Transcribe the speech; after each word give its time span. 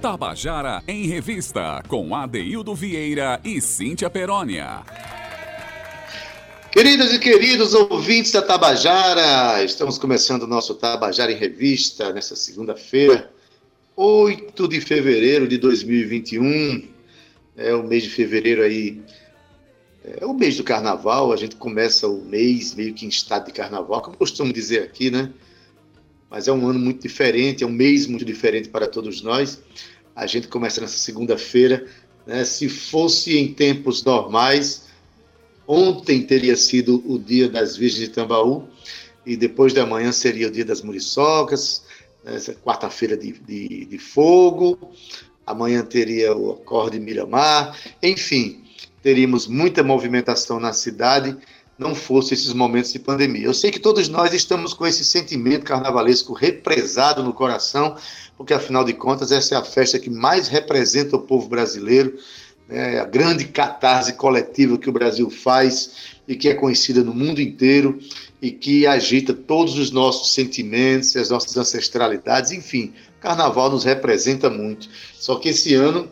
Tabajara 0.00 0.80
em 0.86 1.08
Revista, 1.08 1.82
com 1.88 2.14
Adeildo 2.14 2.72
Vieira 2.72 3.40
e 3.44 3.60
Cíntia 3.60 4.08
Perónia. 4.08 4.84
Queridas 6.70 7.12
e 7.12 7.18
queridos 7.18 7.74
ouvintes 7.74 8.30
da 8.30 8.40
Tabajara, 8.40 9.64
estamos 9.64 9.98
começando 9.98 10.44
o 10.44 10.46
nosso 10.46 10.76
Tabajara 10.76 11.32
em 11.32 11.36
Revista 11.36 12.12
nessa 12.12 12.36
segunda-feira, 12.36 13.28
8 13.96 14.68
de 14.68 14.80
fevereiro 14.80 15.48
de 15.48 15.58
2021. 15.58 16.88
É 17.56 17.74
o 17.74 17.82
mês 17.82 18.04
de 18.04 18.10
fevereiro 18.10 18.62
aí, 18.62 19.02
é 20.04 20.24
o 20.24 20.32
mês 20.32 20.56
do 20.56 20.62
carnaval, 20.62 21.32
a 21.32 21.36
gente 21.36 21.56
começa 21.56 22.06
o 22.06 22.24
mês 22.24 22.72
meio 22.72 22.94
que 22.94 23.04
em 23.04 23.08
estado 23.08 23.46
de 23.46 23.52
carnaval, 23.52 24.00
como 24.00 24.16
costumo 24.16 24.52
dizer 24.52 24.84
aqui, 24.84 25.10
né? 25.10 25.32
Mas 26.30 26.48
é 26.48 26.52
um 26.52 26.68
ano 26.68 26.78
muito 26.78 27.02
diferente, 27.02 27.64
é 27.64 27.66
um 27.66 27.70
mês 27.70 28.06
muito 28.06 28.24
diferente 28.24 28.68
para 28.68 28.86
todos 28.86 29.22
nós. 29.22 29.60
A 30.14 30.26
gente 30.26 30.48
começa 30.48 30.80
nessa 30.80 30.98
segunda-feira. 30.98 31.86
Né? 32.26 32.44
Se 32.44 32.68
fosse 32.68 33.38
em 33.38 33.52
tempos 33.54 34.04
normais, 34.04 34.88
ontem 35.66 36.22
teria 36.22 36.56
sido 36.56 37.02
o 37.06 37.18
dia 37.18 37.48
das 37.48 37.76
Virgens 37.76 38.08
de 38.08 38.14
Tambaú, 38.14 38.68
e 39.24 39.36
depois 39.36 39.74
da 39.74 39.84
manhã 39.84 40.10
seria 40.10 40.48
o 40.48 40.50
dia 40.50 40.64
das 40.64 40.80
muriçocas, 40.80 41.84
né? 42.24 42.38
quarta-feira 42.64 43.16
de, 43.16 43.32
de, 43.32 43.84
de, 43.84 43.98
fogo, 43.98 44.78
amanhã 45.46 45.84
teria 45.84 46.34
o 46.34 46.52
acorde 46.52 46.98
Miramar, 46.98 47.78
enfim, 48.02 48.64
teríamos 49.02 49.46
muita 49.46 49.82
movimentação 49.82 50.58
na 50.58 50.72
cidade 50.72 51.36
não 51.78 51.94
fossem 51.94 52.34
esses 52.34 52.52
momentos 52.52 52.92
de 52.92 52.98
pandemia. 52.98 53.46
Eu 53.46 53.54
sei 53.54 53.70
que 53.70 53.78
todos 53.78 54.08
nós 54.08 54.34
estamos 54.34 54.74
com 54.74 54.84
esse 54.84 55.04
sentimento 55.04 55.64
carnavalesco 55.64 56.32
represado 56.32 57.22
no 57.22 57.32
coração, 57.32 57.96
porque 58.36 58.52
afinal 58.52 58.84
de 58.84 58.92
contas 58.92 59.30
essa 59.30 59.54
é 59.54 59.58
a 59.58 59.64
festa 59.64 59.98
que 59.98 60.10
mais 60.10 60.48
representa 60.48 61.16
o 61.16 61.20
povo 61.20 61.48
brasileiro, 61.48 62.18
né, 62.68 62.98
a 63.00 63.04
grande 63.04 63.44
catarse 63.44 64.12
coletiva 64.14 64.76
que 64.76 64.90
o 64.90 64.92
Brasil 64.92 65.30
faz 65.30 66.18
e 66.26 66.34
que 66.34 66.48
é 66.48 66.54
conhecida 66.54 67.02
no 67.04 67.14
mundo 67.14 67.40
inteiro 67.40 67.98
e 68.42 68.50
que 68.50 68.86
agita 68.86 69.32
todos 69.32 69.78
os 69.78 69.90
nossos 69.90 70.34
sentimentos, 70.34 71.16
as 71.16 71.30
nossas 71.30 71.56
ancestralidades, 71.56 72.50
enfim, 72.50 72.92
carnaval 73.20 73.70
nos 73.70 73.84
representa 73.84 74.50
muito. 74.50 74.88
Só 75.14 75.36
que 75.36 75.48
esse 75.48 75.74
ano 75.74 76.08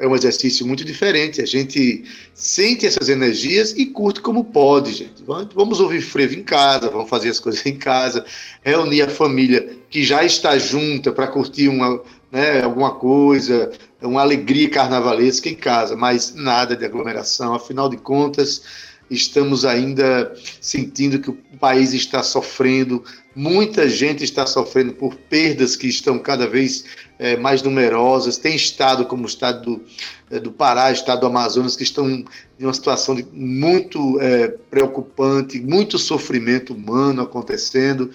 é 0.00 0.08
um 0.08 0.16
exercício 0.16 0.66
muito 0.66 0.84
diferente. 0.84 1.42
A 1.42 1.46
gente 1.46 2.04
sente 2.34 2.86
essas 2.86 3.10
energias 3.10 3.72
e 3.72 3.84
curte 3.86 4.20
como 4.20 4.44
pode, 4.44 4.92
gente. 4.92 5.22
Vamos 5.54 5.78
ouvir 5.78 6.00
frevo 6.00 6.34
em 6.34 6.42
casa, 6.42 6.88
vamos 6.88 7.08
fazer 7.08 7.28
as 7.28 7.38
coisas 7.38 7.64
em 7.66 7.76
casa, 7.76 8.24
reunir 8.62 9.02
a 9.02 9.08
família 9.08 9.76
que 9.90 10.02
já 10.02 10.24
está 10.24 10.58
junta 10.58 11.12
para 11.12 11.26
curtir 11.26 11.68
uma, 11.68 12.02
né, 12.32 12.62
alguma 12.62 12.94
coisa, 12.94 13.70
uma 14.00 14.22
alegria 14.22 14.70
carnavalesca 14.70 15.50
em 15.50 15.54
casa, 15.54 15.94
mas 15.94 16.34
nada 16.34 16.74
de 16.74 16.84
aglomeração. 16.84 17.54
Afinal 17.54 17.88
de 17.90 17.98
contas, 17.98 18.62
estamos 19.10 19.64
ainda 19.64 20.32
sentindo 20.60 21.18
que 21.18 21.30
o 21.30 21.38
país 21.58 21.92
está 21.92 22.22
sofrendo, 22.22 23.04
muita 23.34 23.88
gente 23.88 24.22
está 24.22 24.46
sofrendo 24.46 24.92
por 24.92 25.14
perdas 25.14 25.76
que 25.76 25.88
estão 25.88 26.18
cada 26.18 26.46
vez 26.46 26.84
é, 27.18 27.36
mais 27.36 27.62
numerosas. 27.62 28.38
Tem 28.38 28.54
estado 28.54 29.04
como 29.04 29.24
o 29.24 29.26
estado 29.26 29.62
do, 29.62 29.84
é, 30.30 30.38
do 30.38 30.52
Pará, 30.52 30.92
estado 30.92 31.20
do 31.20 31.26
Amazonas, 31.26 31.76
que 31.76 31.82
estão 31.82 32.08
em 32.08 32.24
uma 32.60 32.72
situação 32.72 33.14
de, 33.14 33.26
muito 33.32 34.20
é, 34.20 34.48
preocupante, 34.48 35.60
muito 35.60 35.98
sofrimento 35.98 36.72
humano 36.72 37.22
acontecendo, 37.22 38.10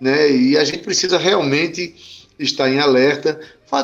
né? 0.00 0.30
e 0.30 0.56
a 0.56 0.64
gente 0.64 0.82
precisa 0.82 1.18
realmente 1.18 1.94
estar 2.38 2.70
em 2.70 2.78
alerta, 2.78 3.38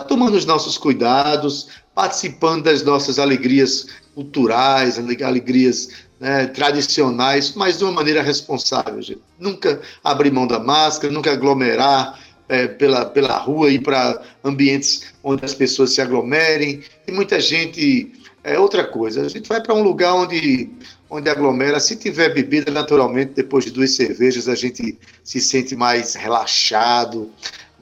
tomando 0.08 0.34
os 0.34 0.46
nossos 0.46 0.78
cuidados, 0.78 1.68
participando 1.94 2.64
das 2.64 2.82
nossas 2.82 3.18
alegrias 3.18 3.86
culturais, 4.14 4.98
alegrias 4.98 5.90
né, 6.18 6.46
tradicionais, 6.46 7.54
mas 7.54 7.78
de 7.78 7.84
uma 7.84 7.92
maneira 7.92 8.22
responsável. 8.22 9.00
Gente. 9.02 9.20
Nunca 9.38 9.80
abrir 10.02 10.30
mão 10.30 10.46
da 10.46 10.58
máscara, 10.58 11.12
nunca 11.12 11.32
aglomerar 11.32 12.18
é, 12.48 12.66
pela, 12.66 13.04
pela 13.06 13.36
rua 13.38 13.70
e 13.70 13.78
para 13.78 14.22
ambientes 14.44 15.12
onde 15.22 15.44
as 15.44 15.54
pessoas 15.54 15.92
se 15.94 16.00
aglomerem. 16.00 16.82
E 17.06 17.12
muita 17.12 17.40
gente. 17.40 18.12
É 18.42 18.56
outra 18.60 18.84
coisa, 18.84 19.22
a 19.22 19.28
gente 19.28 19.48
vai 19.48 19.60
para 19.60 19.74
um 19.74 19.82
lugar 19.82 20.14
onde, 20.14 20.70
onde 21.10 21.28
aglomera. 21.28 21.80
Se 21.80 21.96
tiver 21.96 22.32
bebida, 22.32 22.70
naturalmente, 22.70 23.32
depois 23.34 23.64
de 23.64 23.72
duas 23.72 23.90
cervejas, 23.96 24.48
a 24.48 24.54
gente 24.54 24.96
se 25.24 25.40
sente 25.40 25.74
mais 25.74 26.14
relaxado, 26.14 27.28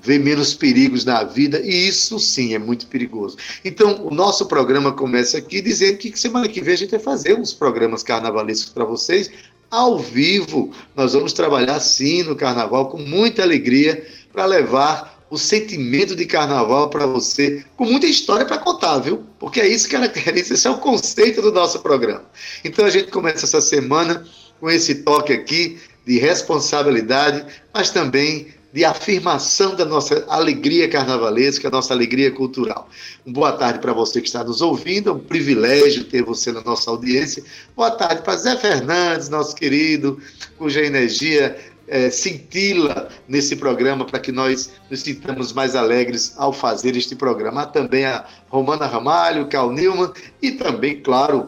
vê 0.04 0.19
menos 0.19 0.54
perigos 0.54 1.04
na 1.04 1.25
vida, 1.25 1.60
e 1.65 1.88
isso 1.88 2.20
sim 2.20 2.54
é 2.54 2.59
muito 2.59 2.87
perigoso. 2.87 3.38
Então, 3.65 4.06
o 4.06 4.15
nosso 4.15 4.47
programa 4.47 4.92
começa 4.92 5.38
aqui 5.38 5.62
dizendo 5.62 5.97
que 5.97 6.16
semana 6.19 6.47
que 6.47 6.60
vem 6.60 6.75
a 6.75 6.76
gente 6.76 6.91
vai 6.91 7.00
fazer 7.00 7.34
uns 7.34 7.54
programas 7.54 8.03
carnavalescos 8.03 8.70
para 8.70 8.84
vocês, 8.84 9.31
ao 9.70 9.98
vivo. 9.98 10.70
Nós 10.94 11.15
vamos 11.15 11.32
trabalhar 11.32 11.81
sim 11.81 12.22
no 12.22 12.37
carnaval 12.37 12.91
com 12.91 12.98
muita 12.98 13.42
alegria 13.42 14.06
para 14.31 14.44
levar 14.44 15.25
o 15.31 15.38
sentimento 15.38 16.15
de 16.15 16.26
carnaval 16.26 16.91
para 16.91 17.06
você, 17.06 17.65
com 17.76 17.86
muita 17.86 18.06
história 18.06 18.44
para 18.44 18.59
contar, 18.59 18.98
viu? 18.98 19.25
Porque 19.38 19.60
é 19.60 19.66
isso 19.66 19.88
que 19.88 19.97
caracteriza, 19.97 20.53
esse 20.54 20.66
é 20.66 20.71
o 20.71 20.78
conceito 20.78 21.41
do 21.41 21.50
nosso 21.50 21.81
programa. 21.81 22.25
Então 22.62 22.84
a 22.84 22.91
gente 22.91 23.10
começa 23.10 23.47
essa 23.47 23.60
semana 23.60 24.25
com 24.60 24.71
esse 24.71 24.97
toque 24.97 25.32
aqui 25.32 25.78
de 26.06 26.19
responsabilidade, 26.19 27.44
mas 27.72 27.91
também 27.91 28.48
de 28.74 28.84
afirmação 28.84 29.76
da 29.76 29.84
nossa 29.84 30.24
alegria 30.26 30.88
carnavalesca, 30.88 31.70
nossa 31.70 31.94
alegria 31.94 32.32
cultural. 32.32 32.88
boa 33.24 33.52
tarde 33.52 33.78
para 33.78 33.92
você 33.92 34.20
que 34.20 34.26
está 34.26 34.42
nos 34.42 34.60
ouvindo, 34.60 35.10
é 35.10 35.12
um 35.12 35.20
privilégio 35.20 36.02
ter 36.02 36.24
você 36.24 36.50
na 36.50 36.60
nossa 36.60 36.90
audiência. 36.90 37.44
Boa 37.76 37.92
tarde 37.92 38.22
para 38.22 38.36
Zé 38.36 38.56
Fernandes, 38.56 39.28
nosso 39.28 39.54
querido, 39.54 40.20
cuja 40.58 40.84
energia 40.84 41.56
é, 41.86 42.10
cintila 42.10 43.08
nesse 43.28 43.54
programa 43.54 44.04
para 44.04 44.18
que 44.18 44.32
nós 44.32 44.72
nos 44.91 45.02
sintamos 45.02 45.52
mais 45.52 45.76
alegres 45.76 46.34
ao 46.36 46.52
fazer 46.52 46.96
este 46.96 47.14
programa. 47.14 47.62
Há 47.62 47.66
também 47.66 48.04
a 48.04 48.26
Romana 48.48 48.86
Ramalho, 48.86 49.46
Cal 49.46 49.70
Newman 49.70 50.10
e 50.42 50.50
também, 50.50 51.00
claro, 51.00 51.46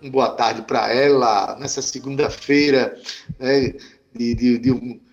um 0.00 0.08
boa 0.08 0.28
tarde 0.28 0.62
para 0.62 0.92
ela 0.92 1.56
nessa 1.58 1.82
segunda-feira 1.82 2.96
né, 3.36 3.74
de, 4.14 4.34
de, 4.36 4.58
de 4.58 4.70
um 4.70 5.07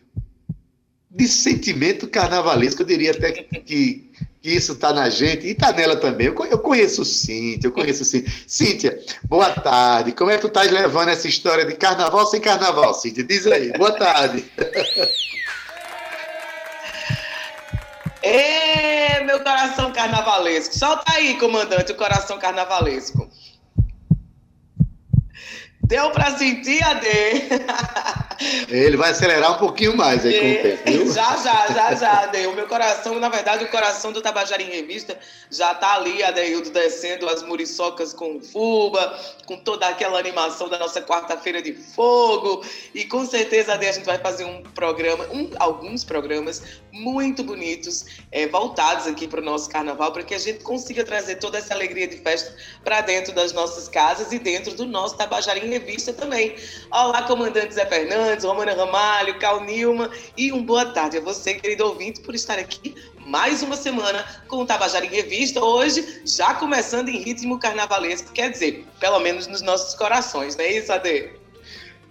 de 1.16 1.30
sentimento 1.30 2.08
carnavalesco. 2.10 2.82
Eu 2.82 2.86
diria 2.86 3.12
até 3.12 3.32
que, 3.32 3.44
que, 3.62 4.12
isso 4.44 4.74
está 4.74 4.92
na 4.92 5.10
gente 5.10 5.48
e 5.48 5.52
está 5.52 5.72
nela 5.72 5.96
também. 5.96 6.28
Eu, 6.28 6.60
conheço 6.60 7.06
Cíntia, 7.06 7.68
eu 7.68 7.72
conheço 7.72 8.04
Cíntia. 8.04 8.32
Cíntia, 8.46 9.00
boa 9.24 9.50
tarde. 9.50 10.12
Como 10.12 10.30
é 10.30 10.36
que 10.36 10.42
tu 10.42 10.48
estás 10.48 10.70
levando 10.70 11.08
essa 11.10 11.28
história 11.28 11.66
de 11.66 11.74
carnaval 11.76 12.28
sem 12.28 12.42
carnaval, 12.42 12.94
Cíntia? 12.94 13.24
Diz 13.24 13.48
aí. 13.48 13.72
Boa 13.72 13.94
tarde. 13.94 14.46
Ê, 18.22 19.24
meu 19.26 19.40
coração 19.40 19.94
carnavalesco. 19.94 20.78
Solta 20.78 21.14
aí, 21.14 21.40
comandante, 21.40 21.94
o 21.94 21.96
coração 21.96 22.38
carnavalesco. 22.38 23.30
Deu 25.88 26.12
para 26.12 26.38
sentir, 26.38 26.84
Ade? 26.84 27.08
Ele 28.70 28.98
vai 28.98 29.12
acelerar 29.12 29.54
um 29.54 29.58
pouquinho 29.58 29.96
mais 29.96 30.26
aí 30.26 30.40
com 30.40 30.46
o 30.46 30.50
é, 30.50 30.56
tempo. 30.56 30.92
Viu? 30.92 31.14
Já, 31.14 31.38
já, 31.38 31.68
já, 31.68 31.96
já, 31.96 32.24
Ade. 32.24 32.48
O 32.48 32.56
meu 32.56 32.68
coração, 32.68 33.20
na 33.20 33.30
verdade, 33.30 33.64
o 33.64 33.70
coração 33.70 34.12
do 34.12 34.22
Tabajara 34.22 34.62
em 34.62 34.70
Revista 34.70 35.18
já 35.50 35.74
tá 35.74 35.96
ali, 35.96 36.24
Adeildo, 36.24 36.70
descendo 36.70 37.30
as 37.30 37.44
muriçocas 37.44 38.14
com 38.14 38.42
fuba, 38.42 39.20
com 39.46 39.58
toda 39.58 39.88
aquela 39.88 40.20
animação 40.20 40.68
da 40.70 40.78
nossa 40.78 41.02
quarta-feira 41.02 41.62
de 41.62 41.74
fogo. 41.74 42.64
E 42.94 43.06
com 43.06 43.26
certeza, 43.26 43.74
Ade, 43.74 43.88
a 43.88 43.92
gente 43.92 44.06
vai 44.06 44.18
fazer 44.18 44.46
um 44.46 44.64
programa, 44.64 45.26
um, 45.32 45.50
alguns 45.60 46.04
programas 46.04 46.62
muito 46.92 47.44
bonitos, 47.44 48.06
é, 48.32 48.48
voltados 48.48 49.06
aqui 49.06 49.28
para 49.28 49.42
o 49.42 49.44
nosso 49.44 49.70
carnaval, 49.70 50.12
para 50.12 50.24
que 50.24 50.34
a 50.34 50.38
gente 50.38 50.64
consiga 50.64 51.04
trazer 51.04 51.36
toda 51.36 51.58
essa 51.58 51.74
alegria 51.74 52.08
de 52.08 52.18
festa 52.18 52.56
para 52.84 53.02
dentro 53.02 53.34
das 53.34 53.52
nossas 53.52 53.90
casas 53.90 54.32
e 54.32 54.40
dentro 54.40 54.74
do 54.74 54.86
nosso 54.86 55.18
Tabajara 55.18 55.60
em 55.60 55.70
Revista 55.70 56.14
também. 56.14 56.56
Olá, 56.92 57.24
comandante 57.24 57.74
Zé 57.74 57.86
Fernandes, 57.86 58.25
Romana 58.44 58.74
Ramalho, 58.74 59.38
Cal 59.38 59.64
Nilma 59.64 60.10
e 60.36 60.52
um 60.52 60.64
boa 60.64 60.86
tarde 60.86 61.18
a 61.18 61.22
você, 61.22 61.54
querido 61.54 61.86
ouvinte, 61.86 62.22
por 62.22 62.34
estar 62.34 62.58
aqui 62.58 62.96
mais 63.24 63.62
uma 63.62 63.76
semana 63.76 64.26
com 64.48 64.58
o 64.58 64.66
Tabajara 64.66 65.06
em 65.06 65.10
Revista, 65.10 65.64
hoje 65.64 66.22
já 66.26 66.56
começando 66.56 67.10
em 67.10 67.20
ritmo 67.20 67.60
carnavalesco, 67.60 68.34
quer 68.34 68.50
dizer, 68.50 68.84
pelo 69.00 69.20
menos 69.20 69.46
nos 69.46 69.62
nossos 69.62 69.94
corações, 69.94 70.56
não 70.56 70.66
é 70.66 70.78
isso, 70.78 70.92
Ade? 70.92 71.34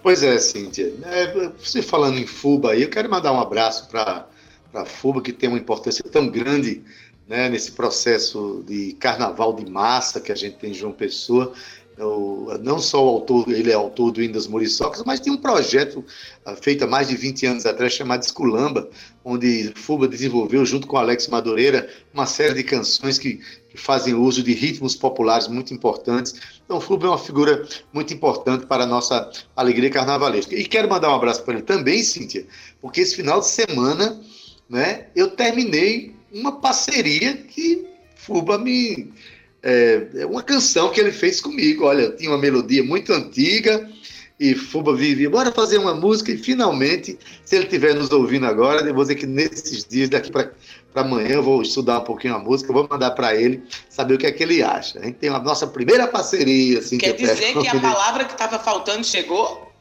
Pois 0.02 0.22
é, 0.22 0.38
Cíntia. 0.38 0.93
É, 1.05 1.50
você 1.58 1.82
falando 1.82 2.19
em 2.19 2.26
FUBA 2.26 2.72
aí, 2.72 2.82
eu 2.82 2.90
quero 2.90 3.10
mandar 3.10 3.32
um 3.32 3.40
abraço 3.40 3.88
para 3.88 4.25
a 4.72 4.84
FUBA, 4.84 5.20
que 5.20 5.32
tem 5.32 5.49
uma 5.49 5.58
importância 5.58 6.05
tão 6.05 6.28
grande 6.28 6.84
né, 7.26 7.49
nesse 7.49 7.72
processo 7.72 8.62
de 8.67 8.93
carnaval 9.00 9.52
de 9.52 9.69
massa 9.69 10.20
que 10.20 10.31
a 10.31 10.34
gente 10.37 10.58
tem 10.58 10.70
em 10.70 10.75
João 10.75 10.93
Pessoa 10.93 11.52
o, 11.99 12.49
não 12.62 12.79
só 12.79 13.05
o 13.05 13.08
autor, 13.08 13.49
ele 13.49 13.70
é 13.70 13.75
autor 13.75 14.11
do 14.11 14.23
Indas 14.23 14.46
Muriçocas, 14.46 15.02
mas 15.05 15.20
tem 15.20 15.32
um 15.32 15.37
projeto 15.37 16.05
uh, 16.44 16.56
feito 16.61 16.85
há 16.85 16.87
mais 16.87 17.08
de 17.08 17.17
20 17.17 17.46
anos 17.46 17.67
atrás 17.67 17.93
chamado 17.93 18.23
Esculamba, 18.23 18.88
onde 19.25 19.73
Fuba 19.76 20.08
desenvolveu, 20.08 20.67
junto 20.67 20.87
com 20.87 20.96
Alex 20.96 21.29
Madureira, 21.29 21.88
uma 22.12 22.26
série 22.26 22.55
de 22.55 22.64
canções 22.64 23.19
que, 23.19 23.41
que 23.69 23.76
fazem 23.76 24.14
uso 24.14 24.43
de 24.43 24.52
ritmos 24.52 24.96
populares 24.96 25.46
muito 25.46 25.73
importantes. 25.73 26.35
Então, 26.64 26.81
Fuba 26.81 27.06
é 27.06 27.11
uma 27.11 27.19
figura 27.19 27.67
muito 27.93 28.12
importante 28.12 28.67
para 28.67 28.82
a 28.82 28.87
nossa 28.87 29.31
alegria 29.55 29.91
carnavalesca. 29.91 30.55
E 30.55 30.64
quero 30.64 30.88
mandar 30.88 31.11
um 31.11 31.14
abraço 31.14 31.44
para 31.44 31.55
ele 31.55 31.62
também, 31.62 32.02
Cíntia, 32.02 32.44
porque 32.81 33.00
esse 33.00 33.14
final 33.14 33.41
de 33.41 33.46
semana 33.46 34.20
né, 34.69 35.06
eu 35.14 35.31
terminei 35.31 36.14
uma 36.32 36.61
parceria 36.61 37.37
que 37.37 37.87
Fuba 38.17 38.58
me 38.58 39.12
é, 39.64 40.06
é, 40.16 40.26
uma 40.26 40.43
canção 40.43 40.90
que 40.90 41.00
ele 41.00 41.11
fez 41.11 41.40
comigo. 41.40 41.87
Olha, 41.87 42.11
tinha 42.11 42.31
uma 42.31 42.38
melodia 42.38 42.84
muito 42.84 43.12
antiga 43.12 43.88
e 44.38 44.55
Fuba 44.55 44.94
vivia, 44.94 45.31
bora 45.31 45.50
fazer 45.52 45.78
uma 45.78 45.94
música 45.94 46.32
e 46.32 46.37
finalmente, 46.37 47.16
se 47.44 47.55
ele 47.55 47.64
estiver 47.64 47.94
nos 47.94 48.11
ouvindo 48.11 48.44
agora, 48.46 48.87
eu 48.87 48.93
vou 48.93 49.05
dizer 49.05 49.14
que 49.14 49.26
nesses 49.26 49.84
dias, 49.84 50.08
daqui 50.08 50.31
para 50.31 50.50
amanhã, 50.94 51.37
eu 51.37 51.43
vou 51.43 51.62
estudar 51.62 52.00
um 52.00 52.05
pouquinho 52.05 52.34
a 52.34 52.38
música, 52.38 52.72
vou 52.72 52.87
mandar 52.90 53.12
para 53.12 53.34
ele 53.34 53.62
saber 53.88 54.14
o 54.14 54.19
que 54.19 54.26
é 54.26 54.32
que 54.32 54.43
ele 54.43 54.62
acha. 54.62 54.99
A 54.99 55.05
gente 55.05 55.14
tem 55.14 55.31
a 55.31 55.38
nossa 55.38 55.67
primeira 55.67 56.06
parceria. 56.08 56.81
Assim, 56.81 56.99
Quer 56.99 57.14
que 57.14 57.22
dizer 57.22 57.55
que 57.55 57.69
a 57.69 57.81
palavra 57.81 58.25
que 58.25 58.32
estava 58.32 58.58
faltando 58.58 59.05
chegou? 59.05 59.72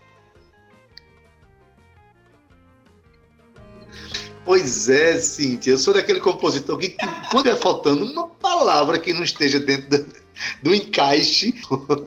Pois 4.46 4.90
é, 4.90 5.18
Cíntia, 5.20 5.72
eu 5.72 5.78
sou 5.78 5.94
daquele 5.94 6.20
compositor 6.20 6.78
que, 6.78 6.96
quando 7.32 7.48
é 7.48 7.56
faltando 7.56 8.06
uma 8.06 8.28
palavra 8.28 9.00
que 9.00 9.14
não 9.14 9.24
esteja 9.24 9.60
dentro 9.60 9.90
do, 9.90 10.06
do 10.62 10.76
encaixe. 10.76 11.54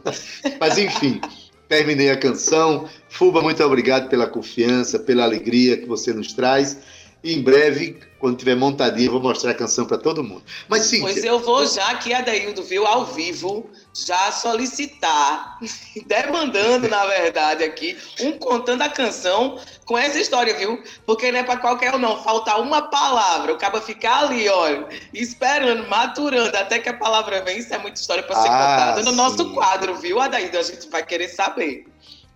Mas, 0.61 0.77
enfim, 0.77 1.21
terminei 1.69 2.11
a 2.11 2.17
canção. 2.17 2.89
Fuba, 3.09 3.41
muito 3.41 3.63
obrigado 3.65 4.11
pela 4.11 4.27
confiança, 4.27 4.99
pela 4.99 5.25
alegria 5.25 5.79
que 5.79 5.87
você 5.87 6.13
nos 6.13 6.35
traz. 6.35 6.77
E 7.23 7.35
em 7.35 7.43
breve, 7.43 7.99
quando 8.19 8.39
tiver 8.39 8.55
montadinho, 8.55 9.09
eu 9.09 9.13
vou 9.13 9.21
mostrar 9.21 9.51
a 9.51 9.55
canção 9.55 9.85
para 9.85 9.99
todo 9.99 10.23
mundo. 10.23 10.43
Mas 10.69 10.85
sim. 10.85 11.01
Pois 11.01 11.25
eu 11.25 11.39
vou 11.39 11.67
já 11.67 11.89
aqui, 11.91 12.15
Adaildo, 12.15 12.63
viu, 12.63 12.87
ao 12.87 13.05
vivo, 13.05 13.69
já 13.93 14.31
solicitar, 14.33 15.59
demandando, 16.07 16.89
na 16.89 17.05
verdade, 17.07 17.65
aqui, 17.65 17.97
um 18.21 18.33
contando 18.33 18.83
a 18.83 18.89
canção 18.89 19.59
com 19.85 19.97
essa 19.97 20.19
história, 20.19 20.55
viu? 20.55 20.83
Porque 21.05 21.33
não 21.33 21.41
é 21.41 21.43
para 21.43 21.59
qualquer 21.59 21.95
um, 21.95 21.99
não. 21.99 22.23
Faltar 22.23 22.61
uma 22.61 22.83
palavra, 22.83 23.53
o 23.53 23.59
cara 23.59 23.81
ficar 23.81 24.25
ali, 24.25 24.49
olha, 24.49 24.87
esperando, 25.13 25.89
maturando, 25.89 26.57
até 26.57 26.79
que 26.79 26.89
a 26.89 26.95
palavra 26.95 27.43
vem, 27.43 27.59
isso 27.59 27.73
é 27.75 27.79
muita 27.79 28.01
história 28.01 28.23
para 28.23 28.41
ser 28.41 28.49
ah, 28.49 28.53
contada 28.53 29.03
no 29.03 29.11
sim. 29.11 29.17
nosso 29.17 29.53
quadro, 29.53 29.95
viu, 29.97 30.21
Adaildo? 30.21 30.59
A 30.59 30.63
gente 30.63 30.89
vai 30.89 31.05
querer 31.05 31.29
saber. 31.29 31.87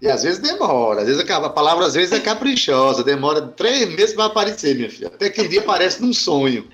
E 0.00 0.08
às 0.08 0.22
vezes 0.22 0.38
demora, 0.38 1.02
às 1.02 1.06
vezes 1.06 1.28
a 1.28 1.50
palavra 1.50 1.84
às 1.84 1.92
vezes 1.92 2.10
é 2.12 2.20
caprichosa, 2.20 3.04
demora 3.04 3.42
três 3.48 3.86
meses 3.90 4.14
para 4.14 4.24
aparecer, 4.24 4.74
minha 4.74 4.88
filha. 4.88 5.08
Até 5.08 5.28
que 5.28 5.42
um 5.42 5.48
dia 5.48 5.60
aparece 5.60 6.00
num 6.00 6.12
sonho. 6.12 6.66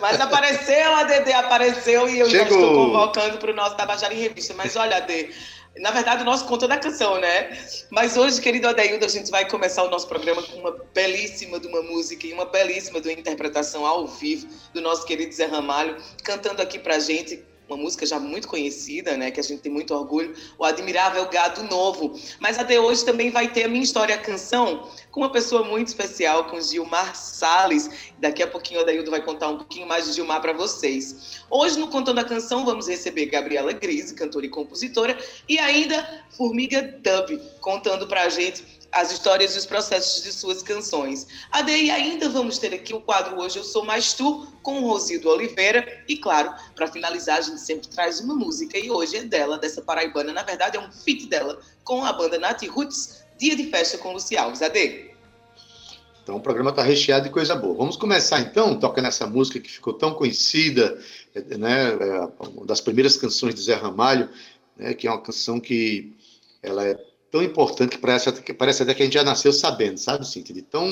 Mas 0.00 0.20
apareceu, 0.20 0.94
a 0.94 1.02
Dede 1.02 1.32
apareceu 1.32 2.08
e 2.08 2.20
eu 2.20 2.30
Chegou. 2.30 2.48
já 2.48 2.54
estou 2.54 2.74
convocando 2.74 3.38
para 3.38 3.50
o 3.50 3.54
nosso 3.54 3.76
Tabajara 3.76 4.14
em 4.14 4.20
Revista. 4.20 4.54
Mas 4.54 4.76
olha, 4.76 4.98
Ade, 4.98 5.30
na 5.78 5.90
verdade 5.90 6.22
o 6.22 6.24
nosso 6.24 6.44
conto 6.46 6.66
é 6.66 6.68
da 6.68 6.76
canção, 6.76 7.18
né? 7.20 7.58
Mas 7.90 8.16
hoje, 8.16 8.40
querido 8.40 8.68
Adeildo, 8.68 9.04
a 9.04 9.08
gente 9.08 9.32
vai 9.32 9.48
começar 9.48 9.82
o 9.82 9.90
nosso 9.90 10.06
programa 10.06 10.40
com 10.40 10.60
uma 10.60 10.76
belíssima 10.94 11.58
de 11.58 11.66
uma 11.66 11.82
música 11.82 12.24
e 12.24 12.32
uma 12.32 12.44
belíssima 12.44 13.00
de 13.00 13.08
uma 13.08 13.18
interpretação 13.18 13.84
ao 13.84 14.06
vivo 14.06 14.46
do 14.72 14.80
nosso 14.80 15.04
querido 15.04 15.34
Zé 15.34 15.46
Ramalho, 15.46 15.96
cantando 16.22 16.62
aqui 16.62 16.78
pra 16.78 17.00
gente 17.00 17.49
uma 17.70 17.76
música 17.76 18.04
já 18.04 18.18
muito 18.18 18.48
conhecida, 18.48 19.16
né, 19.16 19.30
que 19.30 19.38
a 19.38 19.42
gente 19.42 19.60
tem 19.60 19.70
muito 19.70 19.94
orgulho, 19.94 20.34
o 20.58 20.64
Admirável 20.64 21.24
Gado 21.28 21.62
Novo. 21.64 22.18
Mas 22.40 22.58
até 22.58 22.80
hoje 22.80 23.04
também 23.04 23.30
vai 23.30 23.48
ter 23.48 23.64
a 23.64 23.68
Minha 23.68 23.84
História 23.84 24.14
a 24.14 24.18
Canção, 24.18 24.88
com 25.10 25.20
uma 25.20 25.30
pessoa 25.30 25.62
muito 25.62 25.88
especial, 25.88 26.44
com 26.44 26.60
Gilmar 26.60 27.14
Salles. 27.14 27.88
Daqui 28.18 28.42
a 28.42 28.46
pouquinho 28.46 28.80
o 28.80 28.82
Adaildo 28.82 29.10
vai 29.10 29.22
contar 29.22 29.48
um 29.48 29.58
pouquinho 29.58 29.86
mais 29.86 30.06
de 30.06 30.12
Gilmar 30.12 30.40
para 30.40 30.52
vocês. 30.52 31.40
Hoje, 31.48 31.78
no 31.78 31.88
Contando 31.88 32.18
a 32.18 32.24
Canção, 32.24 32.64
vamos 32.64 32.88
receber 32.88 33.26
Gabriela 33.26 33.72
Grise, 33.72 34.14
cantora 34.14 34.46
e 34.46 34.48
compositora, 34.48 35.16
e 35.48 35.58
ainda 35.58 36.24
Formiga 36.30 36.82
Dub, 36.82 37.40
contando 37.60 38.06
para 38.06 38.22
a 38.22 38.28
gente 38.28 38.79
as 38.92 39.12
histórias 39.12 39.54
e 39.54 39.58
os 39.58 39.66
processos 39.66 40.22
de 40.22 40.32
suas 40.32 40.62
canções. 40.62 41.26
Ade, 41.50 41.72
e 41.72 41.90
ainda 41.90 42.28
vamos 42.28 42.58
ter 42.58 42.74
aqui 42.74 42.92
o 42.92 43.00
quadro 43.00 43.38
Hoje 43.40 43.58
Eu 43.58 43.64
Sou 43.64 43.84
Mais 43.84 44.12
Tu, 44.12 44.46
com 44.62 44.82
o 44.82 44.88
Rosido 44.88 45.28
Oliveira. 45.28 46.04
E 46.08 46.16
claro, 46.16 46.52
para 46.74 46.86
finalizar, 46.88 47.38
a 47.38 47.40
gente 47.40 47.60
sempre 47.60 47.88
traz 47.88 48.20
uma 48.20 48.34
música, 48.34 48.78
e 48.78 48.90
hoje 48.90 49.16
é 49.16 49.22
dela, 49.22 49.58
dessa 49.58 49.80
paraibana. 49.80 50.32
Na 50.32 50.42
verdade, 50.42 50.76
é 50.76 50.80
um 50.80 50.90
feat 50.90 51.26
dela 51.26 51.60
com 51.84 52.04
a 52.04 52.12
banda 52.12 52.38
Nati 52.38 52.66
Roots, 52.66 53.24
Dia 53.38 53.56
de 53.56 53.66
Festa 53.70 53.98
com 53.98 54.12
Luci 54.12 54.36
Alves. 54.36 54.62
Ade. 54.62 55.10
Então 56.22 56.36
o 56.36 56.40
programa 56.40 56.70
está 56.70 56.82
recheado 56.82 57.24
de 57.24 57.30
coisa 57.30 57.56
boa. 57.56 57.74
Vamos 57.74 57.96
começar 57.96 58.40
então, 58.40 58.78
toca 58.78 59.00
nessa 59.00 59.26
música 59.26 59.58
que 59.58 59.70
ficou 59.70 59.94
tão 59.94 60.14
conhecida, 60.14 61.00
né, 61.58 61.92
é 61.92 62.46
uma 62.46 62.66
das 62.66 62.80
primeiras 62.80 63.16
canções 63.16 63.54
de 63.54 63.62
Zé 63.62 63.74
Ramalho, 63.74 64.28
né, 64.76 64.94
que 64.94 65.08
é 65.08 65.10
uma 65.10 65.20
canção 65.20 65.58
que 65.58 66.14
ela 66.62 66.86
é 66.86 67.09
tão 67.30 67.42
importante 67.42 67.96
que 67.96 67.98
parece, 67.98 68.32
que 68.32 68.52
parece 68.52 68.82
até 68.82 68.94
que 68.94 69.02
a 69.02 69.04
gente 69.04 69.14
já 69.14 69.24
nasceu 69.24 69.52
sabendo, 69.52 69.98
sabe, 69.98 70.26
Cintia? 70.26 70.54
De, 70.54 70.62
tão, 70.62 70.88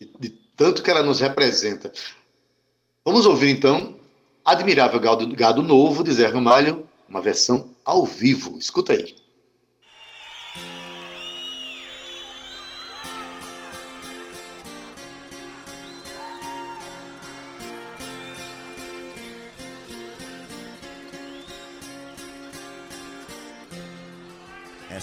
de, 0.00 0.10
de 0.18 0.28
tanto 0.56 0.82
que 0.82 0.90
ela 0.90 1.02
nos 1.02 1.20
representa. 1.20 1.92
Vamos 3.04 3.26
ouvir, 3.26 3.50
então, 3.50 3.96
Admirável 4.44 5.00
Gado, 5.00 5.26
Gado 5.34 5.62
Novo, 5.62 6.02
de 6.02 6.12
Zé 6.12 6.26
Ramalho, 6.26 6.88
uma 7.08 7.20
versão 7.20 7.70
ao 7.84 8.04
vivo. 8.04 8.58
Escuta 8.58 8.92
aí. 8.92 9.21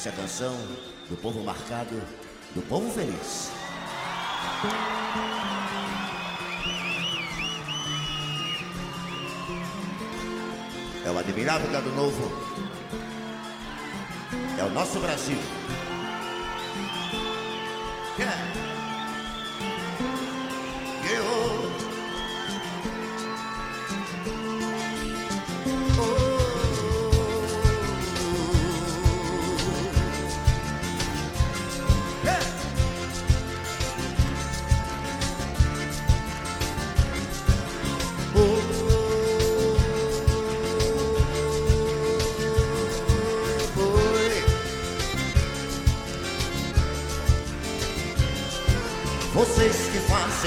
A 0.10 0.12
canção 0.12 0.56
do 1.08 1.16
povo 1.16 1.44
marcado, 1.44 2.02
do 2.56 2.62
povo 2.64 2.92
feliz. 2.92 3.52
É 11.06 11.12
o 11.12 11.20
admirável 11.20 11.72
gado 11.72 11.92
novo. 11.92 12.32
É 14.58 14.64
o 14.64 14.70
nosso 14.72 15.00
Brasil. 15.00 15.38
Yeah. 18.18 18.49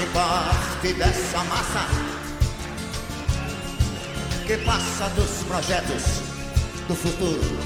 Parte 0.01 0.91
dessa 0.93 1.43
massa 1.43 1.87
que 4.47 4.57
passa 4.57 5.07
dos 5.09 5.43
projetos 5.47 6.03
do 6.87 6.95
futuro. 6.95 7.59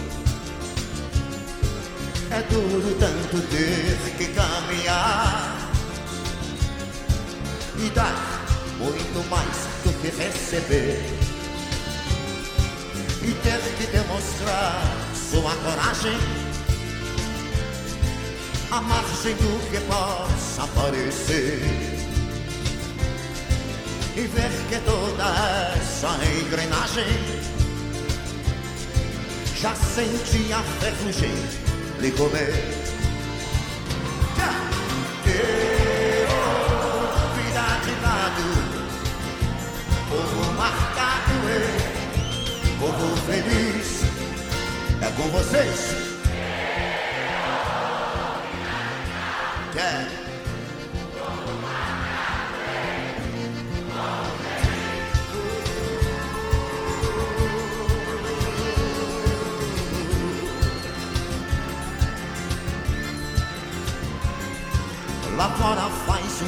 É 2.29 2.41
duro 2.51 2.97
tanto 2.99 3.41
ter 3.47 4.17
que 4.17 4.25
caminhar 4.33 5.57
e 7.77 7.89
dar 7.91 8.45
muito 8.77 9.29
mais 9.29 9.67
do 9.85 9.93
que 10.01 10.09
receber 10.21 11.01
e 13.23 13.31
ter 13.41 13.61
que 13.77 13.87
demonstrar 13.87 14.81
sua 15.15 15.55
coragem 15.63 16.17
à 18.69 18.81
margem 18.81 19.33
do 19.35 19.71
que 19.71 19.79
possa 19.87 20.63
aparecer 20.63 21.96
e 24.17 24.25
ver 24.25 24.49
que 24.67 24.79
toda 24.79 25.25
essa 25.77 26.09
engrenagem 26.25 27.05
já 29.55 29.75
sentia 29.75 30.57
ferrugem 30.79 31.35
lhe 31.99 32.11
comer. 32.11 32.51
vida 37.35 37.67
de 37.85 37.93
lado, 38.01 38.47
povo 40.09 40.53
marcado, 40.53 41.37
povo 42.79 43.15
feliz, 43.27 44.01
é 44.99 45.05
É 45.05 45.11
com 45.11 45.29
vocês. 45.29 45.95
Yeah. 49.75 50.16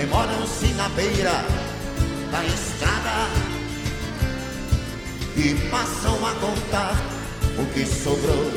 Demoram-se 0.00 0.68
na 0.78 0.88
beira 0.88 1.44
da 2.32 2.42
estrada 2.42 3.28
e 5.36 5.54
passam 5.70 6.16
a 6.26 6.32
contar 6.36 6.94
o 7.58 7.66
que 7.74 7.84
sobrou. 7.84 8.50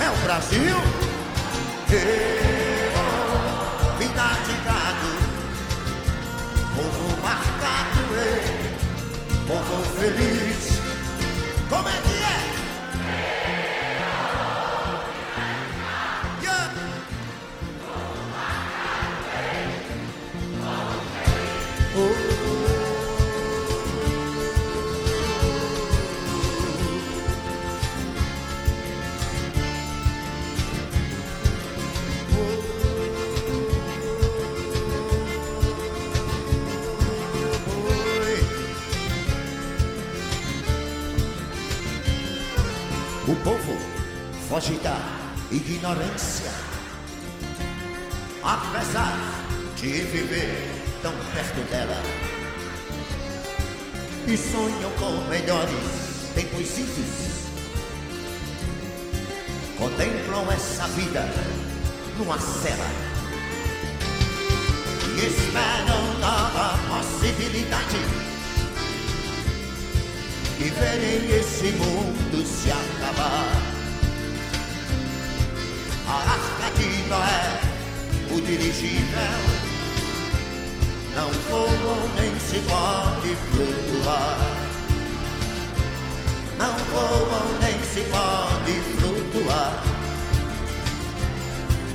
É 0.00 0.10
o 0.10 0.16
Brasil! 0.24 0.76
Oh, 2.96 3.98
vida 3.98 4.28
de 4.46 4.54
gado, 4.64 5.12
povo 6.74 7.22
marcado, 7.22 8.02
povo 9.46 9.76
feliz. 9.96 10.80
Como 11.68 11.88
é? 11.88 11.99
Povo 43.42 43.76
foge 44.48 44.74
da 44.78 44.96
ignorância, 45.50 46.50
apesar 48.42 49.16
de 49.76 49.88
viver 49.88 50.82
tão 51.02 51.12
perto 51.34 51.60
dela. 51.70 52.02
E 54.26 54.36
sonham 54.36 54.90
com 54.98 55.28
melhores 55.28 56.30
tempos 56.34 56.66
simples. 56.68 57.30
Contemplam 59.78 60.52
essa 60.52 60.86
vida 60.88 61.26
numa 62.18 62.38
cela. 62.38 62.90
E 65.16 65.26
esperam 65.26 66.18
nova 66.20 66.78
possibilidade 66.88 68.30
e 70.60 70.64
verem 70.64 71.40
esse 71.40 71.72
mundo 71.72 72.46
se 72.46 72.70
acabar. 72.70 73.29
O 78.50 78.56
dirigível, 78.56 79.40
não 81.14 81.30
voam 81.48 82.08
nem 82.16 82.38
se 82.40 82.58
pode 82.68 83.36
flutuar. 83.52 84.38
Não 86.58 86.76
voam 86.90 87.58
nem 87.60 87.80
se 87.84 88.00
pode 88.10 88.72
flutuar. 88.98 89.82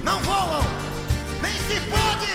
Não 0.04 0.20
voam 0.22 0.64
nem 1.42 1.54
se 1.54 1.80
pode 1.90 2.35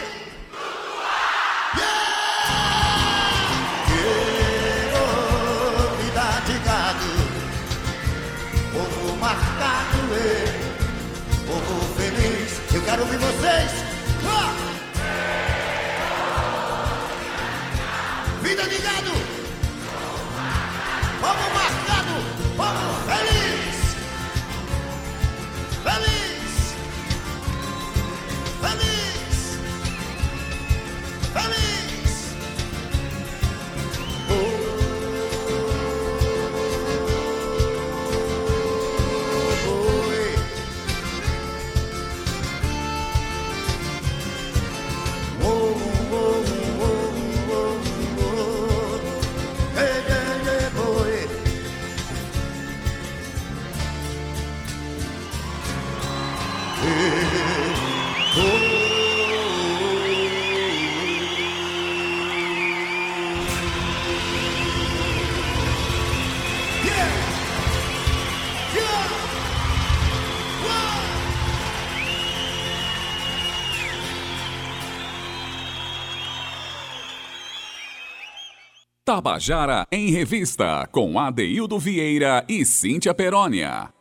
Tabajara 79.10 79.88
em 79.90 80.12
Revista, 80.12 80.88
com 80.92 81.18
Adeildo 81.18 81.80
Vieira 81.80 82.44
e 82.48 82.64
Cíntia 82.64 83.12
Perónia. 83.12 83.92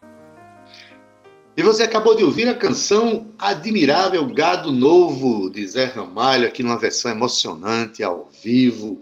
E 1.57 1.63
você 1.63 1.81
acabou 1.81 2.15
de 2.15 2.23
ouvir 2.23 2.47
a 2.47 2.53
canção 2.53 3.25
Admirável 3.39 4.23
Gado 4.27 4.71
Novo, 4.71 5.49
de 5.49 5.67
Zé 5.67 5.85
Ramalho, 5.85 6.45
aqui 6.45 6.61
numa 6.61 6.77
versão 6.77 7.09
emocionante, 7.09 8.03
ao 8.03 8.29
vivo, 8.43 9.01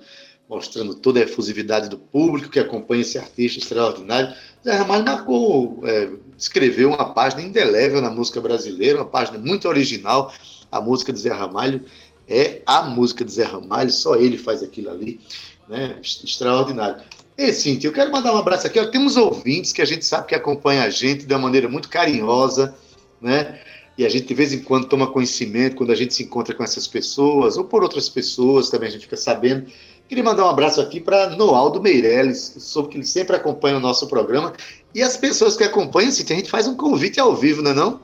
mostrando 0.50 0.96
toda 0.96 1.20
a 1.20 1.24
efusividade 1.24 1.90
do 1.90 1.98
público 1.98 2.50
que 2.50 2.60
acompanha 2.62 3.02
esse 3.02 3.18
artista 3.18 3.60
extraordinário. 3.60 4.34
Zé 4.64 4.78
Ramalho 4.78 5.04
marcou, 5.04 5.82
é, 5.84 6.10
escreveu 6.38 6.88
uma 6.88 7.14
página 7.14 7.42
indelével 7.42 8.02
na 8.02 8.10
música 8.10 8.40
brasileira, 8.40 9.00
uma 9.00 9.10
página 9.10 9.38
muito 9.38 9.68
original. 9.68 10.34
A 10.72 10.80
música 10.80 11.12
de 11.12 11.20
Zé 11.20 11.34
Ramalho 11.34 11.84
é 12.30 12.62
a 12.66 12.84
música 12.84 13.26
de 13.26 13.32
Zé 13.34 13.44
Ramalho, 13.44 13.92
só 13.92 14.16
ele 14.16 14.38
faz 14.38 14.64
aquilo 14.64 14.90
ali, 14.90 15.20
né? 15.68 15.98
Extraordinário. 16.02 17.04
E 17.38 17.54
Cintia, 17.54 17.90
eu 17.90 17.94
quero 17.94 18.12
mandar 18.12 18.34
um 18.34 18.38
abraço 18.38 18.66
aqui. 18.66 18.84
Temos 18.88 19.16
ouvintes 19.16 19.72
que 19.72 19.82
a 19.82 19.86
gente 19.86 20.06
sabe 20.06 20.28
que 20.28 20.36
acompanha 20.36 20.84
a 20.84 20.90
gente 20.90 21.26
de 21.26 21.34
uma 21.34 21.42
maneira 21.42 21.70
muito 21.70 21.88
carinhosa, 21.90 22.74
né? 23.22 23.60
E 23.98 24.06
a 24.06 24.10
gente 24.10 24.28
de 24.28 24.34
vez 24.34 24.54
em 24.54 24.60
quando 24.60 24.88
toma 24.88 25.08
conhecimento 25.08 25.76
quando 25.76 25.92
a 25.92 25.96
gente 25.96 26.14
se 26.14 26.24
encontra 26.24 26.56
com 26.56 26.64
essas 26.64 26.88
pessoas, 26.88 27.58
ou 27.58 27.64
por 27.64 27.84
outras 27.84 28.10
pessoas 28.10 28.70
também 28.70 28.90
a 28.90 28.92
gente 28.92 29.02
fica 29.02 29.18
sabendo. 29.18 29.68
Queria 30.08 30.24
mandar 30.24 30.46
um 30.46 30.50
abraço 30.50 30.80
aqui 30.80 31.00
para 31.00 31.32
Noaldo 31.32 31.82
Meirelles, 31.82 32.56
soube 32.60 32.90
que 32.90 32.98
ele 32.98 33.06
sempre 33.06 33.36
acompanha 33.36 33.78
o 33.78 33.80
nosso 33.80 34.08
programa. 34.08 34.54
E 34.96 35.04
as 35.04 35.18
pessoas 35.18 35.58
que 35.58 35.64
acompanham, 35.64 36.12
Cintia, 36.12 36.36
a 36.36 36.40
gente 36.40 36.50
faz 36.50 36.68
um 36.68 36.76
convite 36.76 37.20
ao 37.20 37.36
vivo, 37.36 37.62
não 37.62 37.72
é 37.72 37.74
não? 37.74 38.00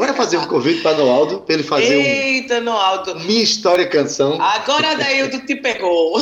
Bora 0.00 0.14
fazer 0.14 0.38
um 0.38 0.46
convite 0.46 0.80
para 0.80 0.96
Noaldo, 0.96 1.40
para 1.42 1.56
ele 1.56 1.62
fazer 1.62 1.94
Eita, 1.94 2.56
um... 2.56 2.62
Noaldo. 2.62 3.20
Minha 3.20 3.42
História 3.42 3.86
Canção. 3.86 4.40
Agora 4.40 4.92
Adaildo 4.92 5.40
te 5.40 5.54
pegou. 5.56 6.18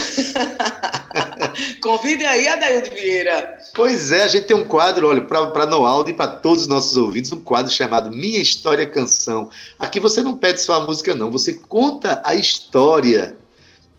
Convide 1.80 2.26
aí, 2.26 2.48
Adaildo 2.48 2.90
Vieira. 2.90 3.56
Pois 3.76 4.10
é, 4.10 4.24
a 4.24 4.26
gente 4.26 4.46
tem 4.46 4.56
um 4.56 4.64
quadro, 4.64 5.06
olha, 5.06 5.20
para 5.20 5.64
Noaldo 5.64 6.10
e 6.10 6.12
para 6.12 6.26
todos 6.26 6.62
os 6.62 6.66
nossos 6.66 6.96
ouvintes, 6.96 7.30
um 7.30 7.38
quadro 7.38 7.70
chamado 7.70 8.10
Minha 8.10 8.40
História 8.40 8.84
Canção. 8.84 9.48
Aqui 9.78 10.00
você 10.00 10.24
não 10.24 10.36
pede 10.36 10.60
só 10.60 10.74
a 10.74 10.84
música, 10.84 11.14
não. 11.14 11.30
Você 11.30 11.54
conta 11.54 12.20
a 12.24 12.34
história 12.34 13.36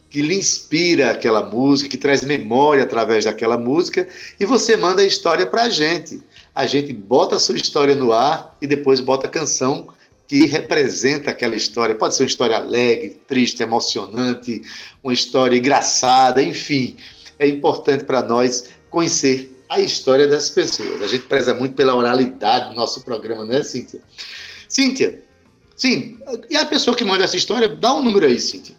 que 0.10 0.22
lhe 0.22 0.36
inspira 0.36 1.12
aquela 1.12 1.44
música, 1.44 1.90
que 1.90 1.98
traz 1.98 2.22
memória 2.22 2.84
através 2.84 3.24
daquela 3.24 3.58
música, 3.58 4.10
e 4.38 4.46
você 4.46 4.76
manda 4.76 5.02
a 5.04 5.06
história 5.06 5.46
para 5.46 5.64
a 5.64 5.70
gente 5.70 6.22
a 6.54 6.66
gente 6.66 6.94
bota 6.94 7.36
a 7.36 7.40
sua 7.40 7.56
história 7.56 7.96
no 7.96 8.12
ar 8.12 8.58
e 8.62 8.68
depois 8.68 9.00
bota 9.00 9.28
a 9.28 9.30
canção 9.30 9.88
que 10.28 10.46
representa 10.46 11.32
aquela 11.32 11.56
história. 11.56 11.96
Pode 11.96 12.16
ser 12.16 12.24
uma 12.24 12.30
história 12.30 12.58
alegre, 12.58 13.20
triste, 13.28 13.64
emocionante, 13.64 14.62
uma 15.04 15.12
história 15.12 15.58
engraçada, 15.58 16.42
enfim. 16.42 16.96
É 17.40 17.48
importante 17.48 18.04
para 18.04 18.22
nós 18.22 18.70
conhecer 18.90 19.56
a 19.70 19.80
história 19.80 20.28
das 20.28 20.50
pessoas. 20.50 21.02
A 21.02 21.08
gente 21.08 21.26
preza 21.26 21.54
muito 21.54 21.76
pela 21.76 21.96
oralidade 21.96 22.70
do 22.70 22.76
nosso 22.76 23.02
programa, 23.02 23.46
não 23.46 23.56
é, 23.56 23.64
Cíntia? 23.64 24.02
Cíntia, 24.68 25.24
sim, 25.76 26.20
e 26.50 26.56
a 26.56 26.66
pessoa 26.66 26.96
que 26.96 27.04
manda 27.04 27.24
essa 27.24 27.36
história, 27.36 27.68
dá 27.68 27.94
um 27.96 28.04
número 28.04 28.26
aí, 28.26 28.40
Cíntia. 28.40 28.76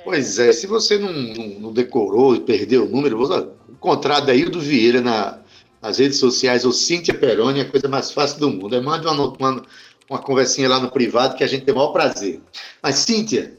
Pois 0.04 0.39
é, 0.39 0.54
se 0.54 0.68
você 0.68 0.98
não, 0.98 1.12
não, 1.12 1.48
não 1.60 1.74
decorou 1.74 2.36
e 2.36 2.39
perdeu 2.39 2.86
o 2.86 2.89
número, 2.89 3.18
vou 3.18 3.56
encontrar 3.70 4.20
do 4.20 4.62
Vieira 4.62 5.01
na 5.01 5.39
as 5.86 6.00
redes 6.00 6.18
sociais, 6.18 6.65
ou 6.65 6.72
Cíntia 6.72 7.13
Peroni, 7.13 7.60
é 7.60 7.62
a 7.62 7.70
coisa 7.70 7.88
mais 7.88 8.12
fácil 8.12 8.39
do 8.39 8.50
mundo. 8.50 8.75
É 8.75 8.82
manda 8.82 9.12
uma, 9.12 9.27
uma, 9.27 9.65
uma 10.10 10.20
conversinha 10.20 10.68
lá 10.68 10.80
no 10.80 10.89
privado 10.89 11.36
que 11.36 11.44
a 11.44 11.48
gente 11.48 11.63
tem 11.63 11.74
o 11.74 11.77
maior 11.77 11.92
prazer. 11.92 12.42
Mas, 12.82 12.96
Cíntia, 12.96 13.56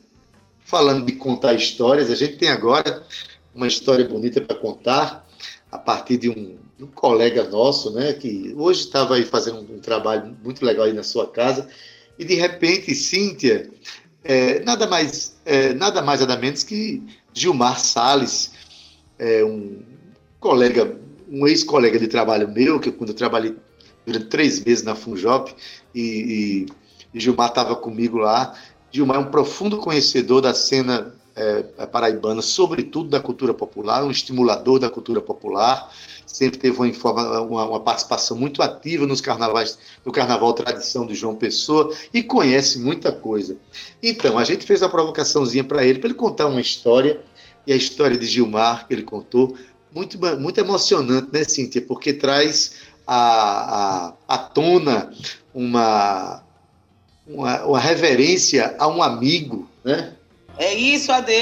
falando 0.64 1.06
de 1.06 1.12
contar 1.12 1.54
histórias, 1.54 2.10
a 2.10 2.16
gente 2.16 2.36
tem 2.36 2.48
agora 2.48 3.06
uma 3.54 3.68
história 3.68 4.04
bonita 4.04 4.40
para 4.40 4.56
contar 4.56 5.24
a 5.70 5.78
partir 5.78 6.16
de 6.16 6.28
um, 6.28 6.56
um, 6.80 6.86
colega 6.88 7.44
nosso, 7.44 7.92
né, 7.92 8.12
que 8.12 8.52
hoje 8.56 8.80
estava 8.80 9.14
aí 9.14 9.24
fazendo 9.24 9.58
um, 9.58 9.76
um, 9.76 9.78
trabalho 9.78 10.36
muito 10.42 10.64
legal 10.64 10.86
aí 10.86 10.92
na 10.92 11.04
sua 11.04 11.28
casa, 11.28 11.68
e 12.18 12.24
de 12.24 12.34
repente, 12.34 12.92
Cíntia, 12.92 13.70
é, 14.24 14.58
nada 14.64 14.88
mais, 14.88 15.36
é, 15.44 15.72
nada 15.74 16.02
mais 16.02 16.20
nada 16.20 16.36
menos 16.36 16.64
que 16.64 17.02
Gilmar 17.32 17.78
Sales, 17.78 18.50
é, 19.16 19.44
um 19.44 19.80
colega 20.40 21.05
um 21.30 21.46
ex-colega 21.46 21.98
de 21.98 22.08
trabalho 22.08 22.48
meu, 22.48 22.78
que 22.78 22.90
quando 22.90 23.10
eu 23.10 23.16
trabalhei 23.16 23.56
durante 24.04 24.26
três 24.26 24.64
meses 24.64 24.84
na 24.84 24.94
Funjop, 24.94 25.54
e, 25.94 26.66
e, 27.14 27.18
Gilmar 27.18 27.48
estava 27.48 27.74
comigo 27.74 28.18
lá. 28.18 28.54
Gilmar 28.90 29.16
é 29.16 29.20
um 29.20 29.30
profundo 29.30 29.78
conhecedor 29.78 30.40
da 30.40 30.54
cena 30.54 31.14
é, 31.34 31.62
paraibana, 31.86 32.40
sobretudo 32.40 33.10
da 33.10 33.20
cultura 33.20 33.52
popular, 33.52 34.04
um 34.04 34.10
estimulador 34.10 34.78
da 34.78 34.88
cultura 34.88 35.20
popular, 35.20 35.92
sempre 36.26 36.58
teve 36.58 36.76
uma, 36.76 37.40
uma, 37.42 37.64
uma, 37.64 37.80
participação 37.80 38.36
muito 38.36 38.62
ativa 38.62 39.06
nos 39.06 39.20
carnavais, 39.20 39.78
no 40.04 40.12
Carnaval 40.12 40.52
Tradição 40.54 41.06
de 41.06 41.14
João 41.14 41.34
Pessoa 41.34 41.94
e 42.12 42.22
conhece 42.22 42.78
muita 42.78 43.12
coisa. 43.12 43.56
Então, 44.02 44.38
a 44.38 44.44
gente 44.44 44.64
fez 44.64 44.82
uma 44.82 44.88
provocaçãozinha 44.88 45.64
para 45.64 45.84
ele, 45.84 45.98
para 45.98 46.08
ele 46.08 46.18
contar 46.18 46.46
uma 46.46 46.60
história, 46.60 47.20
e 47.66 47.72
a 47.72 47.76
história 47.76 48.16
de 48.16 48.26
Gilmar, 48.26 48.86
que 48.86 48.94
ele 48.94 49.02
contou, 49.02 49.56
muito, 49.96 50.18
muito 50.38 50.60
emocionante, 50.60 51.28
né, 51.32 51.42
Cíntia? 51.42 51.80
Porque 51.80 52.12
traz 52.12 52.72
à, 53.06 54.12
à, 54.28 54.34
à 54.34 54.38
tona 54.38 55.10
uma, 55.54 56.42
uma, 57.26 57.64
uma 57.64 57.80
reverência 57.80 58.76
a 58.78 58.86
um 58.88 59.02
amigo, 59.02 59.66
né? 59.82 60.12
É 60.58 60.74
isso, 60.74 61.10
Ade, 61.10 61.32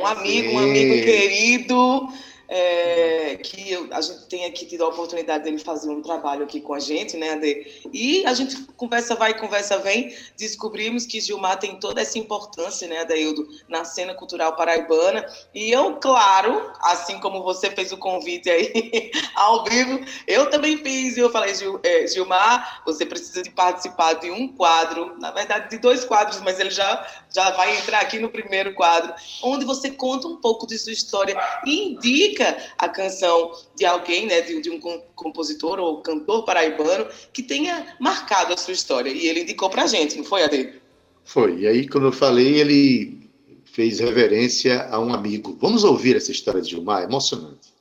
um 0.00 0.06
amigo, 0.06 0.48
Sim. 0.48 0.56
um 0.56 0.58
amigo 0.58 1.04
querido 1.04 2.08
é, 2.48 3.36
que 3.36 3.74
a 3.90 4.00
gente 4.00 4.26
tem 4.26 4.44
aqui 4.44 4.66
tido 4.66 4.84
a 4.84 4.88
oportunidade 4.88 5.44
dele 5.44 5.58
fazer 5.58 5.88
um 5.88 6.00
trabalho 6.00 6.44
aqui 6.44 6.60
com 6.60 6.74
a 6.74 6.80
gente, 6.80 7.16
né, 7.16 7.32
Ade? 7.32 7.82
E 7.92 8.24
a 8.26 8.34
gente 8.34 8.56
conversa 8.76 9.14
vai, 9.14 9.38
conversa 9.38 9.78
vem, 9.78 10.14
descobrimos 10.38 11.06
que 11.06 11.20
Gilmar 11.20 11.58
tem 11.58 11.78
toda 11.78 12.00
essa 12.00 12.18
importância, 12.18 12.86
né, 12.86 13.00
Adeildo, 13.00 13.46
na 13.68 13.84
cena 13.84 14.14
cultural 14.14 14.54
paraibana. 14.54 15.26
E 15.54 15.70
eu, 15.70 15.96
claro, 15.96 16.72
assim 16.82 17.18
como 17.18 17.42
você 17.42 17.70
fez 17.70 17.92
o 17.92 17.96
convite 17.96 18.48
aí 18.48 19.10
ao 19.34 19.64
vivo, 19.64 20.00
eu 20.26 20.48
também 20.50 20.78
fiz. 20.78 21.16
E 21.16 21.20
eu 21.20 21.30
falei, 21.30 21.54
Gil, 21.54 21.80
é, 21.82 22.06
Gilmar, 22.06 22.82
você 22.84 23.04
precisa 23.04 23.42
de 23.42 23.50
participar 23.50 24.14
de 24.14 24.30
um 24.30 24.48
quadro, 24.48 25.16
na 25.18 25.30
verdade, 25.30 25.70
de 25.70 25.78
dois 25.78 26.04
quadros, 26.04 26.40
mas 26.40 26.60
ele 26.60 26.70
já, 26.70 27.06
já 27.34 27.50
vai 27.50 27.76
entrar 27.76 28.00
aqui 28.00 28.18
no 28.18 28.28
primeiro 28.28 28.74
quadro, 28.74 29.14
onde 29.42 29.64
você 29.64 29.90
conta 29.90 30.28
um 30.28 30.36
pouco 30.36 30.66
de 30.66 30.78
sua 30.78 30.92
história 30.92 31.36
e 31.64 31.88
indica 31.88 32.35
indica 32.36 32.56
a 32.78 32.88
canção 32.88 33.52
de 33.74 33.84
alguém, 33.84 34.26
né, 34.26 34.42
de, 34.42 34.60
de 34.60 34.70
um 34.70 34.78
compositor 35.14 35.78
ou 35.78 36.02
cantor 36.02 36.44
paraibano 36.44 37.06
que 37.32 37.42
tenha 37.42 37.96
marcado 37.98 38.52
a 38.52 38.56
sua 38.56 38.74
história. 38.74 39.10
E 39.10 39.26
ele 39.26 39.40
indicou 39.40 39.70
para 39.70 39.84
a 39.84 39.86
gente, 39.86 40.16
não 40.16 40.24
foi, 40.24 40.44
Ade? 40.44 40.80
Foi. 41.24 41.60
E 41.60 41.66
aí, 41.66 41.88
como 41.88 42.06
eu 42.06 42.12
falei, 42.12 42.60
ele 42.60 43.30
fez 43.64 43.98
reverência 43.98 44.86
a 44.90 45.00
um 45.00 45.12
amigo. 45.12 45.56
Vamos 45.60 45.82
ouvir 45.82 46.16
essa 46.16 46.30
história 46.30 46.60
de 46.60 46.70
Gilmar, 46.70 47.02
é 47.02 47.04
emocionante. 47.04 47.74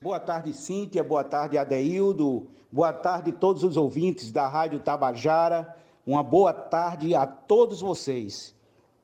Boa 0.00 0.20
tarde, 0.20 0.52
Cíntia. 0.52 1.02
Boa 1.02 1.24
tarde, 1.24 1.56
Adeildo. 1.56 2.46
Boa 2.70 2.92
tarde 2.92 3.30
a 3.30 3.34
todos 3.34 3.64
os 3.64 3.76
ouvintes 3.76 4.30
da 4.30 4.46
Rádio 4.46 4.80
Tabajara. 4.80 5.74
Uma 6.06 6.22
boa 6.22 6.52
tarde 6.52 7.14
a 7.14 7.26
todos 7.26 7.80
vocês. 7.80 8.54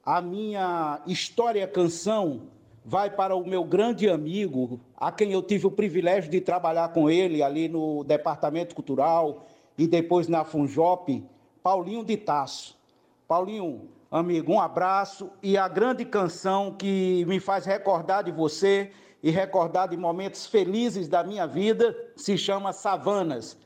A 0.04 0.20
minha 0.20 1.00
história 1.06 1.66
canção 1.66 2.42
vai 2.84 3.10
para 3.10 3.34
o 3.34 3.46
meu 3.46 3.64
grande 3.64 4.08
amigo, 4.08 4.80
a 5.00 5.10
quem 5.10 5.32
eu 5.32 5.42
tive 5.42 5.66
o 5.66 5.70
privilégio 5.70 6.30
de 6.30 6.42
trabalhar 6.42 6.92
com 6.92 7.08
ele 7.08 7.42
ali 7.42 7.68
no 7.68 8.04
Departamento 8.04 8.74
Cultural 8.74 9.46
e 9.78 9.86
depois 9.86 10.28
na 10.28 10.44
Funjop, 10.44 11.24
Paulinho 11.62 12.04
de 12.04 12.18
Tasso. 12.18 12.78
Paulinho, 13.26 13.88
amigo, 14.10 14.52
um 14.52 14.60
abraço 14.60 15.30
e 15.42 15.56
a 15.56 15.66
grande 15.68 16.04
canção 16.04 16.74
que 16.74 17.24
me 17.26 17.40
faz 17.40 17.64
recordar 17.64 18.24
de 18.24 18.30
você 18.30 18.90
e 19.22 19.30
recordar 19.30 19.88
de 19.88 19.96
momentos 19.96 20.46
felizes 20.46 21.08
da 21.08 21.24
minha 21.24 21.46
vida 21.46 21.96
se 22.14 22.36
chama 22.36 22.74
Savanas. 22.74 23.56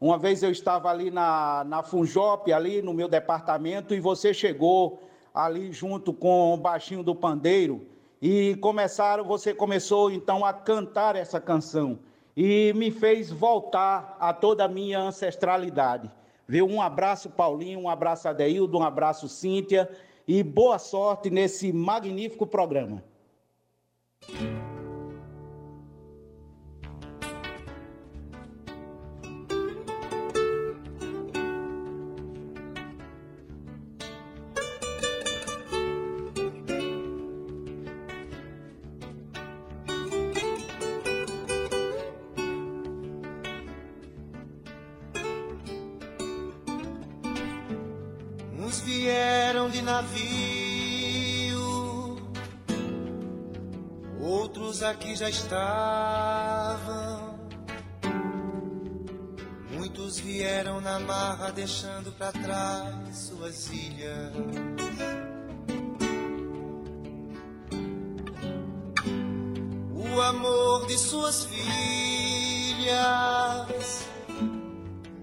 Uma 0.00 0.16
vez 0.16 0.42
eu 0.42 0.50
estava 0.50 0.88
ali 0.88 1.10
na, 1.10 1.64
na 1.64 1.82
Funjop, 1.82 2.50
ali 2.50 2.80
no 2.80 2.94
meu 2.94 3.08
departamento, 3.08 3.94
e 3.94 4.00
você 4.00 4.32
chegou 4.32 5.02
ali 5.34 5.70
junto 5.70 6.14
com 6.14 6.54
o 6.54 6.56
baixinho 6.56 7.02
do 7.02 7.14
pandeiro 7.14 7.86
e 8.20 8.56
começaram, 8.56 9.24
você 9.24 9.54
começou 9.54 10.10
então 10.10 10.44
a 10.44 10.52
cantar 10.52 11.16
essa 11.16 11.40
canção 11.40 11.98
e 12.36 12.72
me 12.74 12.90
fez 12.90 13.30
voltar 13.30 14.16
a 14.20 14.32
toda 14.32 14.64
a 14.64 14.68
minha 14.68 15.00
ancestralidade. 15.00 16.10
Viu? 16.46 16.66
Um 16.66 16.80
abraço, 16.80 17.28
Paulinho, 17.30 17.80
um 17.80 17.88
abraço, 17.88 18.28
Adeildo, 18.28 18.78
um 18.78 18.82
abraço, 18.82 19.28
Cíntia, 19.28 19.88
e 20.26 20.42
boa 20.42 20.78
sorte 20.78 21.30
nesse 21.30 21.72
magnífico 21.72 22.46
programa. 22.46 23.02
Aqui 54.82 55.16
já 55.16 55.28
estavam. 55.28 57.38
Muitos 59.72 60.18
vieram 60.18 60.80
na 60.80 60.98
marra, 61.00 61.50
deixando 61.50 62.12
para 62.12 62.32
trás 62.32 63.18
suas 63.18 63.70
ilhas. 63.70 64.32
amor 70.28 70.86
de 70.86 70.98
suas 70.98 71.46
filhas 71.46 71.66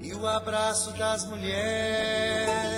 e 0.01 0.13
o 0.13 0.25
abraço 0.25 0.91
das 0.93 1.25
mulheres 1.25 2.74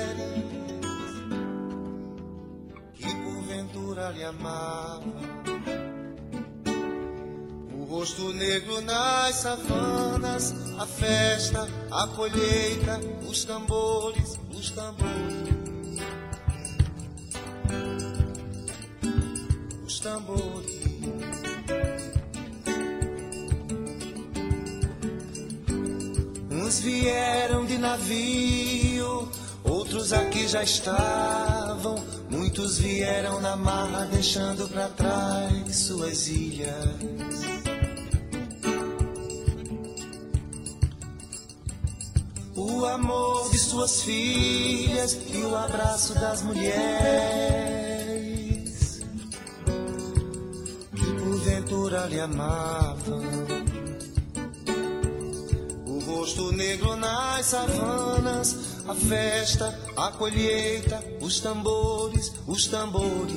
amavam. 4.28 5.14
O 7.74 7.86
rosto 7.86 8.34
negro 8.34 8.82
nas 8.82 9.36
savanas, 9.36 10.54
a 10.78 10.86
festa, 10.86 11.68
a 11.90 12.08
colheita, 12.08 13.00
os 13.28 13.46
tambores, 13.46 14.40
os 14.54 14.70
tambores. 14.72 15.48
Os 19.86 20.00
tambores. 20.00 20.78
Uns 26.52 26.80
vieram 26.80 27.66
de 27.66 27.78
navio, 27.78 29.32
outros 29.64 30.12
aqui 30.12 30.48
já 30.48 30.64
estavam. 30.64 32.17
Muitos 32.58 32.80
vieram 32.80 33.40
na 33.40 33.56
mar, 33.56 34.08
deixando 34.08 34.68
para 34.68 34.88
trás 34.88 35.76
suas 35.76 36.28
ilhas. 36.28 36.90
O 42.56 42.84
amor 42.84 43.52
de 43.52 43.60
suas 43.60 44.02
filhas 44.02 45.20
e 45.32 45.38
o 45.38 45.56
abraço 45.56 46.16
das 46.16 46.42
mulheres 46.42 46.72
que 50.96 51.14
porventura 51.14 52.08
lhe 52.08 52.20
amavam 52.20 53.47
rosto 56.38 56.52
negro 56.52 56.96
nas 56.96 57.48
savanas, 57.48 58.84
a 58.88 58.94
festa, 58.94 59.78
a 59.98 60.12
colheita, 60.12 61.04
os 61.20 61.40
tambores, 61.40 62.32
os 62.46 62.68
tambores, 62.68 63.34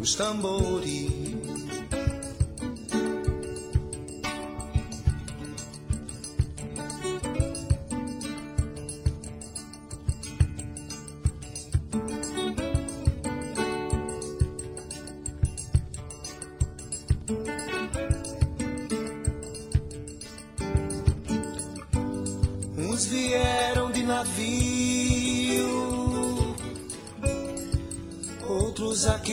os 0.00 0.14
tambores. 0.14 1.21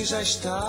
Já 0.09 0.21
estavam. 0.23 0.59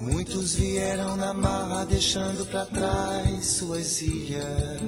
Muitos 0.00 0.54
vieram 0.54 1.16
na 1.16 1.34
mar, 1.34 1.84
deixando 1.84 2.46
para 2.46 2.64
trás 2.64 3.46
suas 3.46 4.00
ilhas. 4.00 4.80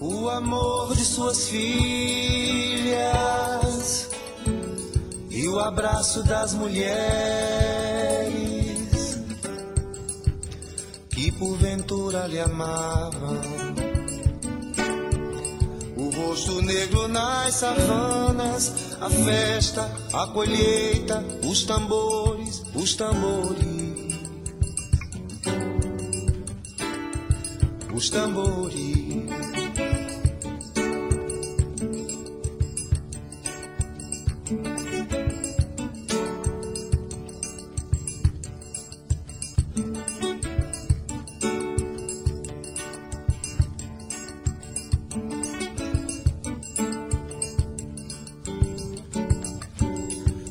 O 0.00 0.30
amor 0.30 0.96
de 0.96 1.04
suas 1.04 1.46
filhas 1.48 2.88
e 5.28 5.46
o 5.46 5.58
abraço 5.60 6.22
das 6.22 6.54
mulheres 6.54 6.88
que 11.10 11.30
porventura 11.32 12.26
lhe 12.26 12.40
amavam. 12.40 13.67
Rosto 16.38 16.62
negro 16.62 17.08
nas 17.08 17.52
savanas, 17.52 18.94
a 19.00 19.10
festa, 19.10 19.90
a 20.12 20.24
colheita, 20.28 21.24
os 21.44 21.64
tambores, 21.64 22.62
os 22.76 22.94
tambores. 22.94 23.66
Os 27.92 28.08
tambores. 28.08 28.87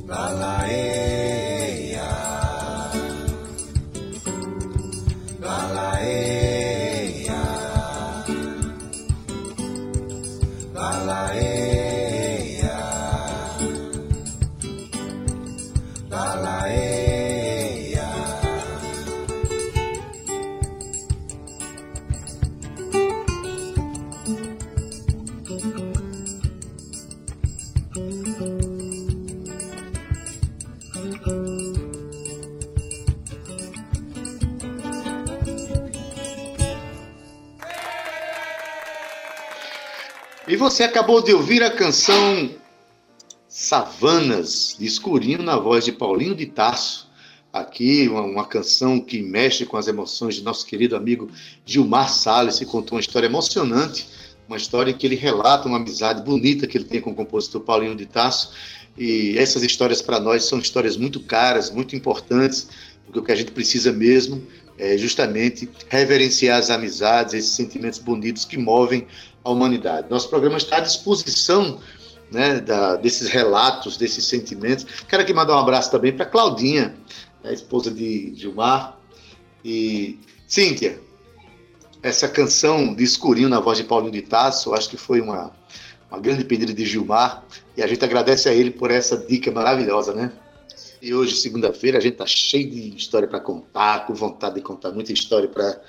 La 0.07 0.31
la 0.31 0.65
eh, 0.69 0.96
você 40.77 40.83
acabou 40.83 41.23
de 41.23 41.33
ouvir 41.33 41.63
a 41.63 41.71
canção 41.71 42.51
Savanas, 43.49 44.75
de 44.77 44.85
Escurinho, 44.85 45.41
na 45.41 45.57
voz 45.57 45.83
de 45.83 45.91
Paulinho 45.91 46.35
de 46.35 46.45
Tarso. 46.45 47.09
Aqui, 47.51 48.07
uma, 48.07 48.21
uma 48.21 48.45
canção 48.45 48.99
que 48.99 49.19
mexe 49.19 49.65
com 49.65 49.75
as 49.75 49.87
emoções 49.87 50.35
de 50.35 50.43
nosso 50.43 50.67
querido 50.67 50.95
amigo 50.95 51.31
Gilmar 51.65 52.09
Salles, 52.09 52.59
que 52.59 52.65
contou 52.67 52.95
uma 52.95 53.01
história 53.01 53.25
emocionante, 53.25 54.07
uma 54.47 54.55
história 54.55 54.91
em 54.91 54.93
que 54.93 55.07
ele 55.07 55.15
relata 55.15 55.67
uma 55.67 55.77
amizade 55.77 56.21
bonita 56.21 56.67
que 56.67 56.77
ele 56.77 56.85
tem 56.85 57.01
com 57.01 57.09
o 57.09 57.15
compositor 57.15 57.61
Paulinho 57.61 57.95
de 57.95 58.05
Tarso. 58.05 58.51
E 58.95 59.35
essas 59.35 59.63
histórias 59.63 59.99
para 59.99 60.19
nós 60.19 60.45
são 60.45 60.59
histórias 60.59 60.95
muito 60.95 61.19
caras, 61.21 61.71
muito 61.71 61.95
importantes, 61.95 62.69
porque 63.03 63.17
o 63.17 63.23
que 63.23 63.31
a 63.31 63.35
gente 63.35 63.49
precisa 63.49 63.91
mesmo 63.91 64.45
é 64.77 64.95
justamente 64.95 65.67
reverenciar 65.89 66.59
as 66.59 66.69
amizades, 66.69 67.33
esses 67.33 67.53
sentimentos 67.53 67.97
bonitos 67.97 68.45
que 68.45 68.59
movem 68.59 69.07
a 69.47 69.51
humanidade. 69.51 70.09
Nosso 70.09 70.29
programa 70.29 70.57
está 70.57 70.77
à 70.77 70.79
disposição 70.81 71.79
né, 72.29 72.59
da, 72.59 72.97
desses 72.97 73.29
relatos, 73.29 73.95
desses 73.95 74.25
sentimentos. 74.25 74.85
Quero 75.07 75.23
aqui 75.23 75.33
mandar 75.33 75.55
um 75.55 75.59
abraço 75.59 75.89
também 75.89 76.11
para 76.11 76.25
Claudinha, 76.25 76.95
a 77.43 77.53
esposa 77.53 77.89
de 77.89 78.33
Gilmar. 78.35 78.97
E 79.63 80.19
Cíntia, 80.45 80.99
essa 82.03 82.27
canção 82.27 82.93
de 82.93 83.03
Escurinho 83.03 83.47
na 83.47 83.59
voz 83.59 83.77
de 83.77 83.85
Paulinho 83.85 84.11
de 84.11 84.21
Tasso, 84.21 84.73
acho 84.73 84.89
que 84.89 84.97
foi 84.97 85.21
uma, 85.21 85.51
uma 86.11 86.19
grande 86.19 86.43
pedida 86.43 86.73
de 86.73 86.85
Gilmar. 86.85 87.43
E 87.77 87.81
a 87.81 87.87
gente 87.87 88.03
agradece 88.03 88.49
a 88.49 88.53
ele 88.53 88.71
por 88.71 88.91
essa 88.91 89.17
dica 89.17 89.49
maravilhosa, 89.49 90.13
né? 90.13 90.31
E 91.01 91.13
hoje, 91.13 91.37
segunda-feira, 91.37 91.99
a 91.99 92.01
gente 92.01 92.13
está 92.13 92.25
cheio 92.25 92.69
de 92.69 92.97
história 92.97 93.27
para 93.27 93.39
contar, 93.39 94.05
com 94.07 94.13
vontade 94.13 94.55
de 94.55 94.61
contar 94.61 94.91
muita 94.91 95.13
história 95.13 95.47
para 95.47 95.79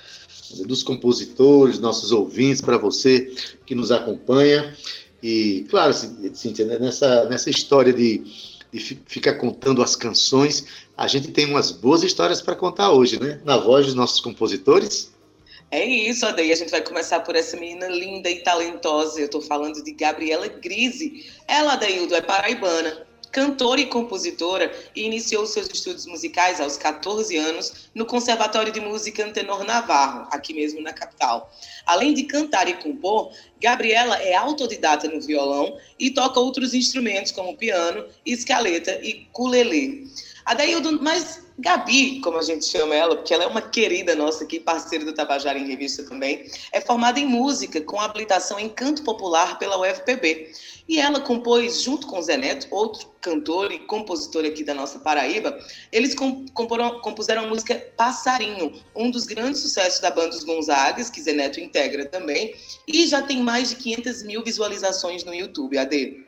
dos 0.66 0.82
compositores, 0.82 1.78
nossos 1.78 2.12
ouvintes, 2.12 2.61
para 2.61 2.78
você 2.78 3.32
que 3.66 3.74
nos 3.74 3.90
acompanha. 3.90 4.76
E, 5.22 5.66
claro, 5.68 5.92
Cíntia, 6.32 6.64
né, 6.64 6.78
nessa, 6.78 7.24
nessa 7.24 7.50
história 7.50 7.92
de, 7.92 8.22
de 8.72 8.80
ficar 9.06 9.34
contando 9.34 9.82
as 9.82 9.96
canções, 9.96 10.66
a 10.96 11.06
gente 11.06 11.28
tem 11.28 11.46
umas 11.46 11.70
boas 11.70 12.02
histórias 12.02 12.40
para 12.40 12.54
contar 12.54 12.92
hoje, 12.92 13.20
né? 13.20 13.40
Na 13.44 13.56
voz 13.56 13.87
dos 13.87 13.94
nossos 13.94 14.20
compositores. 14.20 15.12
É 15.70 15.84
isso, 15.84 16.24
Adaí. 16.24 16.50
A 16.50 16.56
gente 16.56 16.70
vai 16.70 16.80
começar 16.80 17.20
por 17.20 17.37
essa 17.37 17.56
menina 17.56 17.88
linda 17.88 18.30
e 18.30 18.42
talentosa. 18.42 19.20
Eu 19.20 19.26
estou 19.26 19.42
falando 19.42 19.82
de 19.82 19.92
Gabriela 19.92 20.48
Grise. 20.48 21.26
Ela, 21.46 21.74
Adaildo, 21.74 22.14
é 22.14 22.22
paraibana, 22.22 23.06
cantora 23.31 23.81
e 23.81 23.87
compositora, 23.87 24.73
e 24.95 25.05
iniciou 25.05 25.47
seus 25.47 25.69
estudos 25.69 26.07
musicais 26.07 26.61
aos 26.61 26.77
14 26.77 27.37
anos 27.37 27.88
no 27.95 28.07
Conservatório 28.07 28.73
de 28.73 28.81
Música 28.81 29.25
Antenor 29.25 29.64
Navarro, 29.64 30.29
aqui 30.31 30.55
mesmo 30.55 30.81
na 30.81 30.93
capital. 30.93 31.53
Além 31.87 32.14
de 32.14 32.25
cantar 32.25 32.69
e 32.69 32.75
compor, 32.75 33.33
Gabriela 33.61 34.17
é 34.17 34.35
autodidata 34.35 35.09
no 35.09 35.21
violão 35.21 35.77
e 35.99 36.11
toca 36.11 36.41
outros 36.41 36.75
instrumentos 36.75 37.33
como 37.33 37.57
piano, 37.57 38.05
escaleta 38.25 38.99
e 39.03 39.27
culelê. 39.33 40.05
Adaildo, 40.45 41.03
mas 41.03 41.47
Gabi, 41.61 42.21
como 42.21 42.38
a 42.38 42.42
gente 42.42 42.64
chama 42.66 42.94
ela, 42.94 43.16
porque 43.16 43.35
ela 43.35 43.42
é 43.42 43.47
uma 43.49 43.61
querida 43.61 44.14
nossa 44.14 44.44
aqui, 44.44 44.61
parceira 44.61 45.05
do 45.05 45.12
Tabajara 45.12 45.59
em 45.59 45.66
Revista 45.66 46.05
também, 46.05 46.49
é 46.73 46.81
formada 46.81 47.18
em 47.18 47.27
música 47.27 47.81
com 47.81 48.01
habilitação 48.01 48.61
em 48.61 48.68
canto 48.68 49.03
popular 49.03 49.59
pela 49.59 49.77
UFPB. 49.81 50.53
E 50.88 51.01
ela 51.01 51.21
compôs, 51.21 51.83
junto 51.83 52.07
com 52.07 52.23
Zé 52.23 52.37
Neto, 52.37 52.68
outro 52.71 53.12
cantor 53.21 53.73
e 53.73 53.81
compositor 53.81 54.44
aqui 54.44 54.62
da 54.62 54.73
nossa 54.73 55.01
Paraíba, 55.01 55.59
eles 55.90 56.14
comporam, 56.14 57.01
compuseram 57.01 57.42
a 57.42 57.47
música 57.49 57.75
Passarinho, 57.97 58.73
um 58.94 59.11
dos 59.11 59.27
grandes 59.27 59.61
sucessos 59.61 59.99
da 60.01 60.12
banda 60.12 60.37
Os 60.37 60.44
Gonzagas, 60.44 61.11
que 61.11 61.21
Zé 61.21 61.33
Neto 61.33 61.59
integra 61.59 62.07
também, 62.07 62.55
e 62.87 63.05
já 63.09 63.21
tem 63.21 63.42
mais 63.42 63.71
de 63.71 63.77
500 63.77 64.23
mil 64.23 64.44
visualizações 64.44 65.25
no 65.25 65.35
YouTube, 65.35 65.77
AD. 65.77 66.25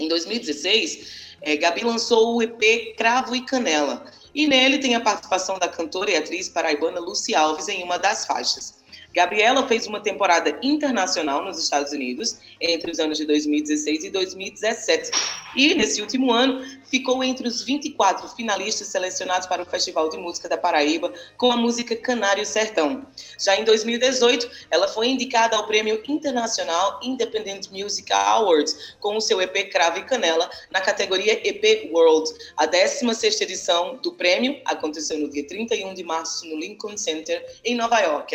Em 0.00 0.08
2016, 0.08 1.34
é, 1.42 1.56
Gabi 1.56 1.84
lançou 1.84 2.36
o 2.36 2.42
EP 2.42 2.96
Cravo 2.96 3.36
e 3.36 3.42
Canela, 3.42 4.10
e 4.34 4.46
nele 4.46 4.78
tem 4.78 4.94
a 4.94 5.00
participação 5.00 5.58
da 5.58 5.68
cantora 5.68 6.10
e 6.10 6.16
atriz 6.16 6.48
paraibana 6.48 7.00
Lucy 7.00 7.34
Alves 7.34 7.68
em 7.68 7.82
uma 7.82 7.98
das 7.98 8.24
faixas. 8.26 8.82
Gabriela 9.14 9.66
fez 9.68 9.86
uma 9.86 10.00
temporada 10.00 10.58
internacional 10.62 11.44
nos 11.44 11.62
Estados 11.62 11.92
Unidos 11.92 12.38
entre 12.60 12.90
os 12.90 12.98
anos 12.98 13.18
de 13.18 13.26
2016 13.26 14.04
e 14.04 14.10
2017. 14.10 15.10
E, 15.54 15.74
nesse 15.74 16.00
último 16.00 16.32
ano, 16.32 16.64
ficou 16.92 17.24
entre 17.24 17.48
os 17.48 17.62
24 17.62 18.28
finalistas 18.36 18.88
selecionados 18.88 19.46
para 19.46 19.62
o 19.62 19.64
Festival 19.64 20.10
de 20.10 20.18
Música 20.18 20.46
da 20.46 20.58
Paraíba 20.58 21.10
com 21.38 21.50
a 21.50 21.56
música 21.56 21.96
Canário 21.96 22.44
Sertão. 22.44 23.06
Já 23.40 23.56
em 23.56 23.64
2018, 23.64 24.50
ela 24.70 24.86
foi 24.86 25.08
indicada 25.08 25.56
ao 25.56 25.66
Prêmio 25.66 26.02
Internacional 26.06 27.00
Independent 27.02 27.70
Music 27.70 28.12
Awards 28.12 28.94
com 29.00 29.16
o 29.16 29.22
seu 29.22 29.40
EP 29.40 29.72
Cravo 29.72 30.00
e 30.00 30.04
Canela 30.04 30.50
na 30.70 30.82
categoria 30.82 31.40
EP 31.48 31.90
World. 31.90 32.30
A 32.58 32.68
16ª 32.68 33.40
edição 33.40 33.96
do 34.02 34.12
prêmio 34.12 34.60
aconteceu 34.66 35.18
no 35.18 35.30
dia 35.30 35.46
31 35.46 35.94
de 35.94 36.04
março 36.04 36.46
no 36.46 36.58
Lincoln 36.58 36.98
Center 36.98 37.58
em 37.64 37.74
Nova 37.74 38.00
York. 38.00 38.34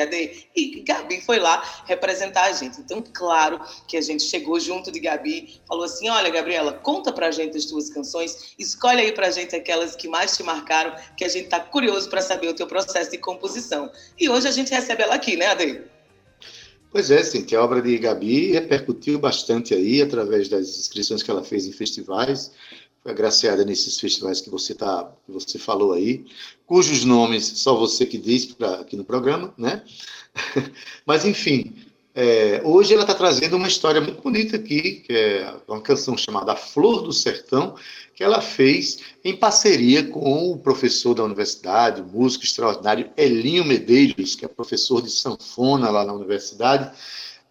E 0.56 0.82
Gabi 0.82 1.22
foi 1.22 1.38
lá 1.38 1.84
representar 1.86 2.46
a 2.46 2.54
gente. 2.54 2.80
Então, 2.80 3.04
claro 3.13 3.62
que 3.88 3.98
a 3.98 4.02
gente 4.02 4.24
chegou 4.24 4.60
junto 4.60 4.91
de 4.91 5.00
Gabi, 5.00 5.62
falou 5.67 5.84
assim: 5.84 6.10
"Olha, 6.10 6.32
Gabriela, 6.32 6.74
conta 6.74 7.13
pra 7.13 7.30
gente 7.30 7.56
as 7.56 7.65
tuas 7.65 7.91
canções 7.91 8.46
Escolhe 8.57 9.01
aí 9.01 9.12
pra 9.12 9.31
gente 9.31 9.55
aquelas 9.55 9.95
que 9.95 10.07
mais 10.07 10.36
te 10.36 10.43
marcaram, 10.43 10.93
que 11.15 11.23
a 11.23 11.29
gente 11.29 11.47
tá 11.47 11.60
curioso 11.60 12.10
para 12.10 12.21
saber 12.21 12.49
o 12.49 12.53
teu 12.53 12.67
processo 12.67 13.12
de 13.12 13.17
composição. 13.17 13.91
E 14.19 14.29
hoje 14.29 14.47
a 14.47 14.51
gente 14.51 14.71
recebe 14.71 15.03
ela 15.03 15.15
aqui, 15.15 15.36
né, 15.36 15.47
Ade? 15.47 15.81
Pois 16.91 17.12
é, 17.12 17.21
sim, 17.21 17.43
que 17.43 17.55
a 17.55 17.63
obra 17.63 17.81
de 17.81 17.97
Gabi 17.97 18.51
repercutiu 18.53 19.19
bastante 19.19 19.73
aí 19.73 20.01
através 20.01 20.47
das 20.47 20.79
inscrições 20.79 21.21
que 21.21 21.29
ela 21.29 21.43
fez 21.43 21.67
em 21.67 21.71
festivais. 21.71 22.51
Foi 23.03 23.12
agraciada 23.12 23.63
nesses 23.63 23.99
festivais 23.99 24.41
que 24.41 24.49
você 24.49 24.73
tá, 24.73 25.12
que 25.25 25.31
você 25.31 25.60
falou 25.60 25.93
aí, 25.93 26.25
cujos 26.65 27.05
nomes 27.05 27.45
só 27.45 27.75
você 27.75 28.05
que 28.05 28.17
diz 28.17 28.45
pra, 28.45 28.81
aqui 28.81 28.95
no 28.95 29.03
programa, 29.03 29.53
né? 29.57 29.83
Mas 31.05 31.25
enfim, 31.25 31.75
é, 32.19 32.62
hoje 32.63 32.93
ela 32.93 33.03
está 33.03 33.13
trazendo 33.13 33.57
uma 33.57 33.67
história 33.67 34.01
muito 34.01 34.21
bonita 34.23 34.55
aqui, 34.55 35.03
que 35.05 35.13
é 35.13 35.53
uma 35.67 35.79
canção 35.79 36.17
chamada 36.17 36.55
Flor 36.55 37.03
do 37.03 37.13
Sertão, 37.13 37.75
que 38.17 38.23
ela 38.23 38.41
fez 38.41 38.97
em 39.23 39.36
parceria 39.36 40.03
com 40.03 40.51
o 40.51 40.58
professor 40.58 41.13
da 41.13 41.23
universidade, 41.23 42.01
o 42.01 42.06
músico 42.06 42.45
extraordinário 42.45 43.12
Elinho 43.15 43.63
Medeiros, 43.63 44.34
que 44.34 44.43
é 44.43 44.47
professor 44.47 45.03
de 45.03 45.12
sanfona 45.12 45.91
lá 45.91 46.03
na 46.03 46.13
universidade, 46.13 46.91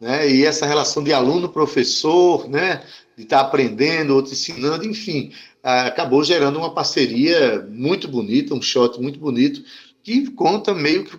né? 0.01 0.29
E 0.29 0.45
essa 0.45 0.67
relação 0.67 1.05
de 1.05 1.13
aluno-professor, 1.13 2.49
né? 2.49 2.83
De 3.17 3.23
estar 3.23 3.43
tá 3.43 3.47
aprendendo, 3.47 4.17
outro 4.17 4.33
ensinando, 4.33 4.85
enfim, 4.85 5.31
acabou 5.63 6.25
gerando 6.25 6.59
uma 6.59 6.75
parceria 6.75 7.65
muito 7.71 8.09
bonita, 8.09 8.53
um 8.53 8.61
shot 8.61 9.01
muito 9.01 9.21
bonito, 9.21 9.63
que 10.03 10.33
conta 10.33 10.75
meio 10.75 11.05
que 11.05 11.17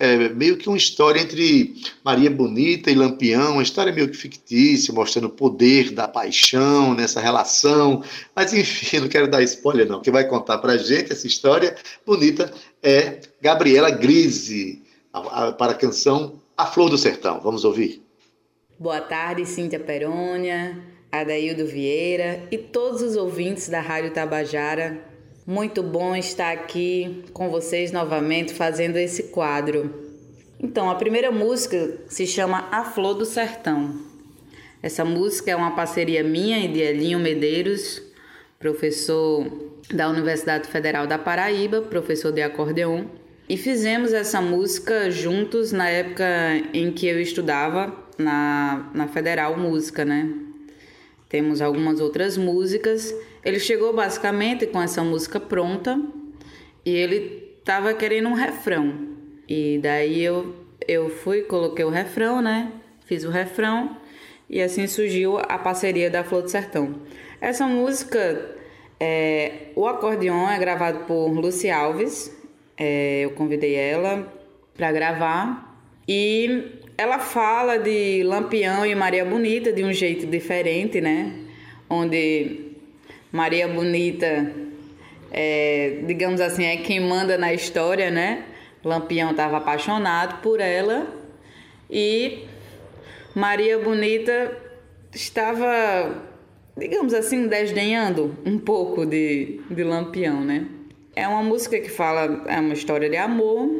é, 0.00 0.30
meio 0.30 0.56
que 0.56 0.66
uma 0.66 0.78
história 0.78 1.20
entre 1.20 1.74
Maria 2.02 2.30
Bonita 2.30 2.90
e 2.90 2.94
Lampião, 2.94 3.52
uma 3.52 3.62
história 3.62 3.92
meio 3.92 4.08
que 4.08 4.16
fictícia, 4.16 4.94
mostrando 4.94 5.26
o 5.26 5.30
poder 5.30 5.90
da 5.90 6.08
paixão 6.08 6.94
nessa 6.94 7.20
relação. 7.20 8.02
Mas, 8.34 8.54
enfim, 8.54 9.00
não 9.00 9.08
quero 9.08 9.28
dar 9.28 9.42
spoiler, 9.42 9.86
não. 9.86 10.00
Quem 10.00 10.10
vai 10.10 10.26
contar 10.26 10.56
para 10.56 10.72
a 10.72 10.78
gente 10.78 11.12
essa 11.12 11.26
história 11.26 11.76
bonita 12.06 12.50
é 12.82 13.20
Gabriela 13.42 13.90
Grise, 13.90 14.82
para 15.58 15.72
a 15.72 15.74
canção 15.74 16.40
A 16.56 16.64
Flor 16.64 16.88
do 16.88 16.96
Sertão. 16.96 17.38
Vamos 17.40 17.66
ouvir. 17.66 18.02
Boa 18.78 19.02
tarde, 19.02 19.44
Cíntia 19.44 19.78
Perônia, 19.78 20.82
Adaildo 21.12 21.66
Vieira 21.66 22.48
e 22.50 22.56
todos 22.56 23.02
os 23.02 23.16
ouvintes 23.16 23.68
da 23.68 23.82
Rádio 23.82 24.14
Tabajara 24.14 25.09
muito 25.46 25.82
bom 25.82 26.14
estar 26.14 26.52
aqui 26.52 27.24
com 27.32 27.50
vocês 27.50 27.92
novamente 27.92 28.52
fazendo 28.54 28.96
esse 28.96 29.24
quadro. 29.24 30.08
Então, 30.58 30.90
a 30.90 30.94
primeira 30.94 31.30
música 31.30 31.98
se 32.08 32.26
chama 32.26 32.68
A 32.70 32.84
Flor 32.84 33.14
do 33.14 33.24
Sertão. 33.24 33.98
Essa 34.82 35.04
música 35.04 35.50
é 35.50 35.56
uma 35.56 35.74
parceria 35.74 36.22
minha 36.22 36.58
e 36.58 36.68
de 36.68 36.80
Elinho 36.80 37.18
Medeiros, 37.18 38.02
professor 38.58 39.46
da 39.92 40.08
Universidade 40.08 40.68
Federal 40.68 41.06
da 41.06 41.18
Paraíba, 41.18 41.80
professor 41.82 42.30
de 42.30 42.42
acordeon. 42.42 43.04
E 43.48 43.56
fizemos 43.56 44.12
essa 44.12 44.40
música 44.40 45.10
juntos 45.10 45.72
na 45.72 45.88
época 45.88 46.24
em 46.72 46.92
que 46.92 47.06
eu 47.06 47.20
estudava 47.20 47.92
na, 48.16 48.90
na 48.94 49.08
Federal 49.08 49.58
Música, 49.58 50.04
né? 50.04 50.49
Temos 51.30 51.62
algumas 51.62 51.98
outras 52.00 52.36
músicas 52.36 53.14
ele 53.44 53.58
chegou 53.58 53.92
basicamente 53.92 54.66
com 54.66 54.80
essa 54.80 55.02
música 55.02 55.40
pronta 55.40 56.00
e 56.84 56.94
ele 56.94 57.58
tava 57.64 57.94
querendo 57.94 58.28
um 58.28 58.34
refrão. 58.34 59.08
E 59.48 59.78
daí 59.82 60.22
eu, 60.22 60.54
eu 60.86 61.08
fui, 61.08 61.42
coloquei 61.42 61.84
o 61.84 61.88
refrão, 61.88 62.42
né? 62.42 62.70
Fiz 63.06 63.24
o 63.24 63.30
refrão 63.30 63.96
e 64.48 64.60
assim 64.60 64.86
surgiu 64.86 65.38
a 65.38 65.58
parceria 65.58 66.10
da 66.10 66.22
Flor 66.22 66.42
do 66.42 66.50
Sertão. 66.50 66.96
Essa 67.40 67.66
música, 67.66 68.56
é, 68.98 69.68
o 69.74 69.86
acordeon 69.86 70.48
é 70.48 70.58
gravado 70.58 71.06
por 71.06 71.30
Lucy 71.30 71.70
Alves. 71.70 72.36
É, 72.76 73.22
eu 73.22 73.30
convidei 73.30 73.74
ela 73.74 74.30
para 74.74 74.92
gravar 74.92 75.82
e 76.06 76.79
ela 77.00 77.18
fala 77.18 77.78
de 77.78 78.22
Lampião 78.24 78.84
e 78.84 78.94
Maria 78.94 79.24
Bonita 79.24 79.72
de 79.72 79.82
um 79.82 79.90
jeito 79.90 80.26
diferente, 80.26 81.00
né? 81.00 81.32
Onde 81.88 82.76
Maria 83.32 83.66
Bonita, 83.66 84.52
é, 85.32 86.02
digamos 86.06 86.42
assim, 86.42 86.62
é 86.62 86.76
quem 86.76 87.00
manda 87.00 87.38
na 87.38 87.54
história, 87.54 88.10
né? 88.10 88.44
Lampião 88.84 89.30
estava 89.30 89.56
apaixonado 89.56 90.42
por 90.42 90.60
ela 90.60 91.06
e 91.88 92.44
Maria 93.34 93.78
Bonita 93.78 94.54
estava, 95.14 96.22
digamos 96.76 97.14
assim, 97.14 97.48
desdenhando 97.48 98.36
um 98.44 98.58
pouco 98.58 99.06
de, 99.06 99.58
de 99.70 99.82
Lampião, 99.82 100.44
né? 100.44 100.66
É 101.16 101.26
uma 101.26 101.42
música 101.42 101.80
que 101.80 101.88
fala, 101.88 102.44
é 102.46 102.60
uma 102.60 102.74
história 102.74 103.08
de 103.08 103.16
amor 103.16 103.70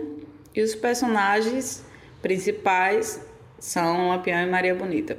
e 0.54 0.62
os 0.62 0.74
personagens 0.74 1.84
principais 2.22 3.20
são 3.58 4.08
Lampião 4.08 4.40
e 4.40 4.46
Maria 4.46 4.74
Bonita. 4.74 5.16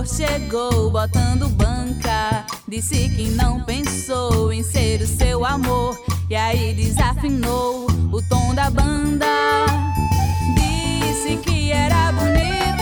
flor 0.00 0.06
chegou 0.06 0.90
botando 0.90 1.48
banca. 1.50 2.39
Disse 2.70 3.08
que 3.08 3.30
não 3.30 3.64
pensou 3.64 4.52
em 4.52 4.62
ser 4.62 5.02
o 5.02 5.06
seu 5.06 5.44
amor. 5.44 6.00
E 6.30 6.36
aí 6.36 6.72
desafinou 6.72 7.88
o 8.12 8.22
tom 8.28 8.54
da 8.54 8.70
banda. 8.70 9.26
Disse 10.54 11.36
que 11.38 11.72
era 11.72 12.12
bonita. 12.12 12.79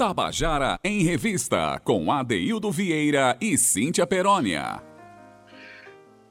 Tabajara 0.00 0.78
em 0.82 1.02
Revista, 1.02 1.78
com 1.84 2.10
Adeildo 2.10 2.72
Vieira 2.72 3.36
e 3.38 3.58
Cíntia 3.58 4.06
Perónia. 4.06 4.82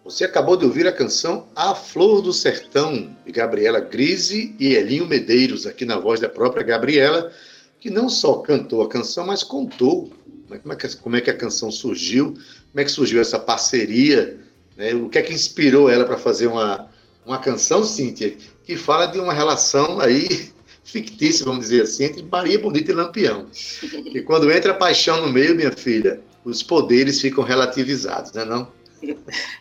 Você 0.03 0.25
acabou 0.25 0.57
de 0.57 0.65
ouvir 0.65 0.87
a 0.87 0.91
canção 0.91 1.45
A 1.55 1.75
Flor 1.75 2.23
do 2.23 2.33
Sertão, 2.33 3.15
de 3.23 3.31
Gabriela 3.31 3.79
Grise 3.79 4.55
e 4.59 4.73
Elinho 4.73 5.05
Medeiros, 5.05 5.67
aqui 5.67 5.85
na 5.85 5.99
voz 5.99 6.19
da 6.19 6.27
própria 6.27 6.63
Gabriela, 6.63 7.31
que 7.79 7.91
não 7.91 8.09
só 8.09 8.39
cantou 8.39 8.81
a 8.81 8.89
canção, 8.89 9.27
mas 9.27 9.43
contou 9.43 10.11
como 10.47 10.73
é 10.73 10.75
que, 10.75 10.95
como 10.97 11.15
é 11.17 11.21
que 11.21 11.29
a 11.29 11.37
canção 11.37 11.71
surgiu, 11.71 12.33
como 12.71 12.79
é 12.79 12.83
que 12.83 12.91
surgiu 12.91 13.21
essa 13.21 13.37
parceria, 13.37 14.39
né? 14.75 14.95
o 14.95 15.09
que 15.09 15.19
é 15.19 15.21
que 15.21 15.31
inspirou 15.31 15.91
ela 15.91 16.05
para 16.05 16.17
fazer 16.17 16.47
uma, 16.47 16.89
uma 17.23 17.37
canção, 17.37 17.83
Cíntia, 17.83 18.35
que 18.63 18.75
fala 18.75 19.05
de 19.05 19.19
uma 19.19 19.31
relação 19.31 19.99
aí 19.99 20.57
fictícia, 20.83 21.45
vamos 21.45 21.61
dizer 21.61 21.83
assim, 21.83 22.05
entre 22.05 22.23
Maria 22.23 22.59
Bonita 22.59 22.91
e 22.91 22.95
Lampião. 22.95 23.47
E 23.81 24.21
quando 24.21 24.51
entra 24.51 24.71
a 24.71 24.75
paixão 24.75 25.25
no 25.25 25.31
meio, 25.31 25.55
minha 25.55 25.71
filha, 25.71 26.21
os 26.43 26.63
poderes 26.63 27.21
ficam 27.21 27.43
relativizados, 27.43 28.31
não 28.33 28.41
é 28.41 28.45
não? 28.45 28.79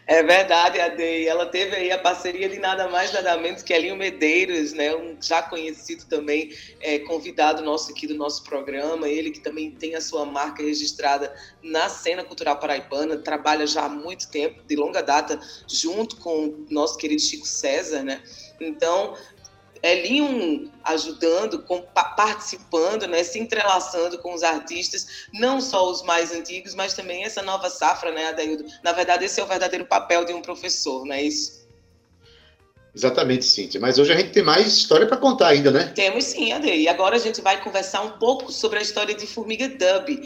É 0.07 0.22
verdade, 0.22 0.81
Ade. 0.81 1.02
E 1.02 1.26
ela 1.26 1.46
teve 1.46 1.76
aí 1.76 1.90
a 1.92 1.98
parceria 1.98 2.48
de 2.48 2.59
nada 2.59 2.88
mais, 2.88 3.12
nada 3.12 3.37
menos 3.37 3.62
que 3.62 3.72
Elinho 3.72 3.96
Medeiros, 3.96 4.72
né? 4.72 4.94
Um 4.94 5.16
já 5.20 5.42
conhecido 5.42 6.04
também, 6.07 6.52
é, 6.81 6.98
convidado 7.00 7.62
nosso 7.62 7.92
aqui 7.92 8.07
do 8.07 8.14
nosso 8.14 8.42
programa. 8.42 9.09
Ele 9.09 9.31
que 9.31 9.40
também 9.40 9.70
tem 9.70 9.94
a 9.94 10.00
sua 10.00 10.24
marca 10.24 10.62
registrada 10.62 11.33
na 11.62 11.88
cena 11.88 12.24
cultural 12.24 12.59
paraibana, 12.59 13.16
trabalha 13.18 13.66
já 13.66 13.85
há 13.85 13.88
muito 13.88 14.28
tempo, 14.28 14.62
de 14.66 14.76
longa 14.76 15.02
data, 15.02 15.38
junto 15.68 16.16
com 16.16 16.46
o 16.46 16.66
nosso 16.70 16.96
querido 16.96 17.20
Chico 17.20 17.46
César, 17.46 18.02
né? 18.02 18.22
Então, 18.61 19.14
Elinho 19.82 20.70
ajudando, 20.84 21.62
com, 21.62 21.82
participando, 21.82 23.06
né, 23.06 23.22
se 23.22 23.38
entrelaçando 23.38 24.18
com 24.18 24.34
os 24.34 24.42
artistas, 24.42 25.26
não 25.32 25.60
só 25.60 25.90
os 25.90 26.02
mais 26.02 26.32
antigos, 26.32 26.74
mas 26.74 26.94
também 26.94 27.24
essa 27.24 27.42
nova 27.42 27.68
safra, 27.70 28.10
né, 28.10 28.28
Adaildo? 28.28 28.64
Na 28.82 28.92
verdade, 28.92 29.24
esse 29.24 29.40
é 29.40 29.44
o 29.44 29.46
verdadeiro 29.46 29.86
papel 29.86 30.24
de 30.24 30.32
um 30.32 30.42
professor, 30.42 31.04
não 31.04 31.14
é 31.14 31.22
isso? 31.22 31.58
Exatamente, 32.94 33.44
Cíntia. 33.44 33.80
Mas 33.80 33.98
hoje 33.98 34.12
a 34.12 34.16
gente 34.16 34.32
tem 34.32 34.42
mais 34.42 34.66
história 34.66 35.06
para 35.06 35.16
contar 35.16 35.48
ainda, 35.48 35.70
né? 35.70 35.92
Temos 35.94 36.24
sim, 36.24 36.52
Ade. 36.52 36.68
E 36.68 36.88
agora 36.88 37.16
a 37.16 37.18
gente 37.18 37.40
vai 37.40 37.62
conversar 37.62 38.02
um 38.02 38.18
pouco 38.18 38.50
sobre 38.50 38.78
a 38.78 38.82
história 38.82 39.14
de 39.14 39.26
Formiga 39.26 39.68
Dub. 39.68 40.20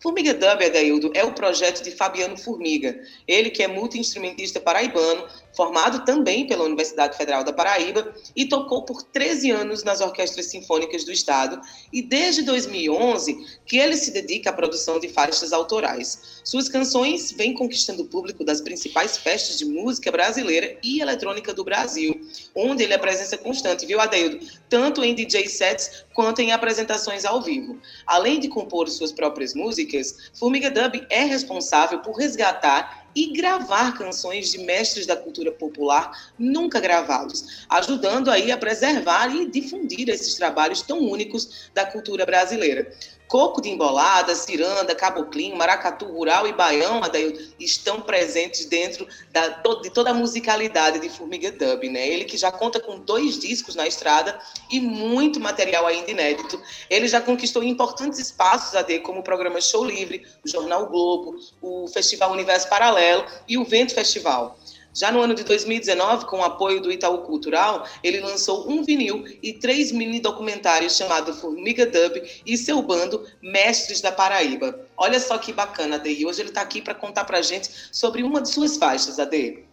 Formiga 0.00 0.32
Dub, 0.32 0.64
Adaildo, 0.64 1.10
é 1.14 1.24
o 1.24 1.32
projeto 1.32 1.82
de 1.82 1.90
Fabiano 1.90 2.36
Formiga. 2.36 2.98
Ele 3.26 3.50
que 3.50 3.62
é 3.62 3.68
multi-instrumentista 3.68 4.60
paraibano, 4.60 5.26
formado 5.56 6.04
também 6.04 6.46
pela 6.46 6.64
Universidade 6.64 7.16
Federal 7.16 7.44
da 7.44 7.52
Paraíba 7.52 8.14
e 8.34 8.46
tocou 8.46 8.82
por 8.82 9.02
13 9.02 9.50
anos 9.50 9.84
nas 9.84 10.00
orquestras 10.00 10.46
sinfônicas 10.46 11.04
do 11.04 11.12
estado 11.12 11.60
e 11.92 12.02
desde 12.02 12.42
2011 12.42 13.58
que 13.66 13.78
ele 13.78 13.96
se 13.96 14.10
dedica 14.10 14.50
à 14.50 14.52
produção 14.52 14.98
de 14.98 15.08
faixas 15.08 15.52
autorais. 15.52 16.40
Suas 16.44 16.68
canções 16.68 17.32
vêm 17.32 17.54
conquistando 17.54 18.02
o 18.02 18.06
público 18.06 18.44
das 18.44 18.60
principais 18.60 19.16
festas 19.16 19.58
de 19.58 19.64
música 19.64 20.10
brasileira 20.10 20.76
e 20.82 21.00
eletrônica 21.00 21.54
do 21.54 21.64
Brasil, 21.64 22.20
onde 22.54 22.82
ele 22.82 22.92
é 22.92 22.98
presença 22.98 23.38
constante, 23.38 23.86
viu, 23.86 24.00
Adeildo? 24.00 24.46
Tanto 24.68 25.02
em 25.04 25.14
DJ 25.14 25.48
sets 25.48 26.04
quanto 26.12 26.40
em 26.40 26.52
apresentações 26.52 27.24
ao 27.24 27.40
vivo. 27.40 27.78
Além 28.06 28.40
de 28.40 28.48
compor 28.48 28.88
suas 28.88 29.12
próprias 29.12 29.54
músicas, 29.54 30.30
Formiga 30.34 30.70
Dub 30.70 31.06
é 31.08 31.24
responsável 31.24 32.00
por 32.00 32.16
resgatar 32.16 33.03
e 33.14 33.32
gravar 33.32 33.96
canções 33.96 34.50
de 34.50 34.58
mestres 34.58 35.06
da 35.06 35.16
cultura 35.16 35.52
popular 35.52 36.32
nunca 36.38 36.80
gravados, 36.80 37.64
ajudando 37.68 38.30
aí 38.30 38.50
a 38.50 38.58
preservar 38.58 39.34
e 39.34 39.48
difundir 39.48 40.08
esses 40.08 40.34
trabalhos 40.34 40.82
tão 40.82 40.98
únicos 40.98 41.70
da 41.72 41.86
cultura 41.86 42.26
brasileira. 42.26 42.90
Coco 43.26 43.60
de 43.60 43.70
embolada, 43.70 44.34
ciranda, 44.34 44.94
caboclinho, 44.94 45.56
maracatu 45.56 46.04
rural 46.06 46.46
e 46.46 46.52
baião, 46.52 47.02
Adail, 47.02 47.36
estão 47.58 48.00
presentes 48.00 48.66
dentro 48.66 49.06
da, 49.32 49.48
de 49.82 49.90
toda 49.90 50.10
a 50.10 50.14
musicalidade 50.14 51.00
de 51.00 51.08
Formiga 51.08 51.50
Dub, 51.50 51.88
né? 51.88 52.06
Ele 52.06 52.24
que 52.24 52.36
já 52.36 52.52
conta 52.52 52.78
com 52.78 52.98
dois 52.98 53.38
discos 53.38 53.74
na 53.74 53.86
estrada 53.86 54.38
e 54.70 54.80
muito 54.80 55.40
material 55.40 55.86
ainda 55.86 56.10
inédito. 56.10 56.60
Ele 56.88 57.08
já 57.08 57.20
conquistou 57.20 57.62
importantes 57.62 58.18
espaços, 58.18 58.74
AD, 58.74 59.00
como 59.00 59.20
o 59.20 59.24
programa 59.24 59.60
Show 59.60 59.84
Livre, 59.84 60.26
o 60.44 60.48
Jornal 60.48 60.86
Globo, 60.86 61.36
o 61.60 61.88
Festival 61.88 62.30
Universo 62.30 62.68
Paralelo 62.68 63.24
e 63.48 63.56
o 63.56 63.64
Vento 63.64 63.94
Festival. 63.94 64.58
Já 64.94 65.10
no 65.10 65.20
ano 65.20 65.34
de 65.34 65.42
2019, 65.42 66.26
com 66.26 66.38
o 66.38 66.44
apoio 66.44 66.80
do 66.80 66.92
Itaú 66.92 67.18
Cultural, 67.18 67.84
ele 68.02 68.20
lançou 68.20 68.70
um 68.70 68.84
vinil 68.84 69.24
e 69.42 69.52
três 69.52 69.90
mini 69.90 70.20
documentários 70.20 70.96
chamados 70.96 71.40
Formiga 71.40 71.84
Dub 71.84 72.22
e 72.46 72.56
seu 72.56 72.80
bando 72.80 73.26
Mestres 73.42 74.00
da 74.00 74.12
Paraíba. 74.12 74.78
Olha 74.96 75.18
só 75.18 75.36
que 75.36 75.52
bacana, 75.52 75.96
Ade. 75.96 76.24
Hoje 76.24 76.42
ele 76.42 76.50
está 76.50 76.60
aqui 76.60 76.80
para 76.80 76.94
contar 76.94 77.24
para 77.24 77.38
a 77.38 77.42
gente 77.42 77.68
sobre 77.90 78.22
uma 78.22 78.40
de 78.40 78.48
suas 78.48 78.76
faixas, 78.76 79.18
Ade. 79.18 79.64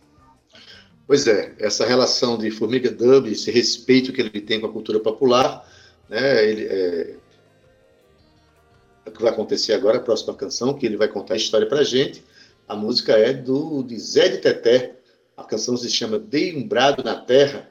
Pois 1.05 1.27
é, 1.27 1.53
essa 1.59 1.85
relação 1.85 2.35
de 2.37 2.49
Formiga 2.49 2.89
Dub, 2.89 3.27
esse 3.27 3.51
respeito 3.51 4.11
que 4.11 4.21
ele 4.21 4.41
tem 4.41 4.59
com 4.59 4.65
a 4.65 4.71
cultura 4.71 4.99
popular, 4.99 5.69
né, 6.09 6.49
ele, 6.49 6.65
é, 6.65 7.15
é 9.05 9.09
o 9.09 9.11
que 9.11 9.21
vai 9.21 9.31
acontecer 9.31 9.73
agora, 9.73 9.97
a 9.97 10.01
próxima 10.01 10.33
canção, 10.33 10.73
que 10.73 10.85
ele 10.85 10.97
vai 10.97 11.07
contar 11.07 11.35
a 11.35 11.37
história 11.37 11.67
para 11.67 11.81
a 11.81 11.83
gente. 11.83 12.23
A 12.67 12.75
música 12.75 13.13
é 13.13 13.33
do 13.33 13.83
de 13.83 13.99
Zé 13.99 14.29
de 14.29 14.37
Teté, 14.37 15.00
a 15.41 15.47
canção 15.47 15.75
se 15.77 15.89
chama 15.89 16.17
Dei 16.17 16.55
um 16.55 16.67
Brado 16.67 17.03
na 17.03 17.15
Terra, 17.15 17.69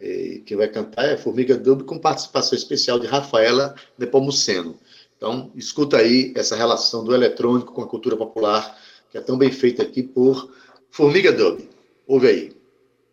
e 0.00 0.42
quem 0.44 0.56
vai 0.56 0.68
cantar 0.68 1.04
é 1.04 1.16
Formiga 1.16 1.56
Dub, 1.56 1.84
com 1.84 1.98
participação 1.98 2.58
especial 2.58 2.98
de 2.98 3.06
Rafaela 3.06 3.74
Nepomuceno. 3.96 4.76
Então, 5.16 5.52
escuta 5.54 5.98
aí 5.98 6.32
essa 6.34 6.56
relação 6.56 7.04
do 7.04 7.14
eletrônico 7.14 7.72
com 7.72 7.82
a 7.82 7.86
cultura 7.86 8.16
popular, 8.16 8.76
que 9.10 9.18
é 9.18 9.20
tão 9.20 9.38
bem 9.38 9.52
feita 9.52 9.82
aqui 9.82 10.02
por 10.02 10.52
Formiga 10.90 11.32
Dub. 11.32 11.60
Ouve 12.06 12.26
aí. 12.26 12.52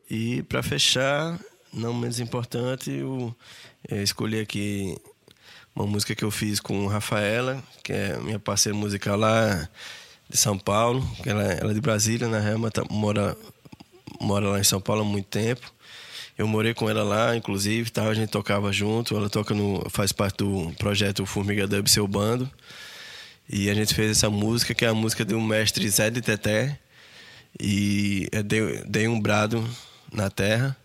E 0.09 0.41
para 0.43 0.63
fechar, 0.63 1.39
não 1.71 1.93
menos 1.93 2.19
importante, 2.19 2.89
eu 2.89 3.35
é, 3.87 4.01
escolhi 4.01 4.39
aqui 4.39 4.97
uma 5.75 5.85
música 5.85 6.15
que 6.15 6.25
eu 6.25 6.31
fiz 6.31 6.59
com 6.59 6.87
Rafaela, 6.87 7.63
que 7.83 7.93
é 7.93 8.17
minha 8.17 8.39
parceira 8.39 8.75
musical 8.75 9.15
lá 9.15 9.69
de 10.27 10.37
São 10.37 10.57
Paulo, 10.57 11.07
ela, 11.25 11.43
ela 11.43 11.71
é 11.71 11.73
de 11.73 11.81
Brasília, 11.81 12.27
na 12.27 12.39
real, 12.39 12.57
mas 12.57 12.71
tá, 12.71 12.83
mora, 12.89 13.37
mora 14.19 14.49
lá 14.49 14.59
em 14.59 14.63
São 14.63 14.81
Paulo 14.81 15.01
há 15.01 15.05
muito 15.05 15.27
tempo. 15.27 15.71
Eu 16.37 16.47
morei 16.47 16.73
com 16.73 16.89
ela 16.89 17.03
lá, 17.03 17.35
inclusive, 17.35 17.89
tá? 17.89 18.03
a 18.03 18.13
gente 18.13 18.29
tocava 18.29 18.71
junto. 18.71 19.15
Ela 19.15 19.29
toca 19.29 19.53
no, 19.53 19.85
faz 19.89 20.11
parte 20.11 20.37
do 20.37 20.71
projeto 20.77 21.25
Formiga 21.25 21.67
Dub 21.67 21.87
Seu 21.89 22.07
Bando. 22.07 22.49
E 23.49 23.69
a 23.69 23.73
gente 23.73 23.93
fez 23.93 24.11
essa 24.11 24.29
música, 24.29 24.73
que 24.73 24.85
é 24.85 24.87
a 24.87 24.93
música 24.93 25.25
do 25.25 25.39
mestre 25.41 25.89
Zé 25.89 26.09
de 26.09 26.21
Teté. 26.21 26.79
E 27.59 28.29
é 28.31 28.41
Dei, 28.41 28.83
Dei 28.85 29.07
um 29.07 29.19
Brado 29.19 29.67
na 30.13 30.29
Terra. 30.29 30.77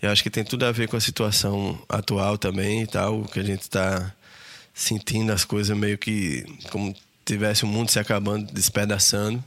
Eu 0.00 0.10
acho 0.10 0.22
que 0.22 0.30
tem 0.30 0.44
tudo 0.44 0.64
a 0.64 0.72
ver 0.72 0.88
com 0.88 0.96
a 0.96 1.00
situação 1.00 1.78
atual 1.88 2.38
também 2.38 2.82
e 2.82 2.86
tal, 2.86 3.24
que 3.24 3.40
a 3.40 3.42
gente 3.42 3.62
está 3.62 4.14
sentindo 4.72 5.32
as 5.32 5.44
coisas 5.44 5.76
meio 5.76 5.96
que 5.96 6.44
como 6.70 6.94
tivesse 7.24 7.64
o 7.64 7.66
mundo 7.66 7.90
se 7.90 7.98
acabando, 7.98 8.52
despedaçando, 8.52 9.42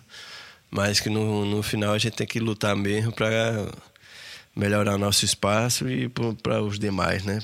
mas 0.70 1.00
que 1.00 1.10
no, 1.10 1.46
no 1.46 1.64
final 1.64 1.94
a 1.94 1.98
gente 1.98 2.16
tem 2.16 2.28
que 2.28 2.40
lutar 2.40 2.76
mesmo 2.76 3.12
para 3.12 3.72
melhorar 4.56 4.98
nosso 4.98 5.24
espaço 5.24 5.88
e 5.90 6.10
para 6.10 6.62
os 6.62 6.80
demais, 6.80 7.24
né? 7.24 7.40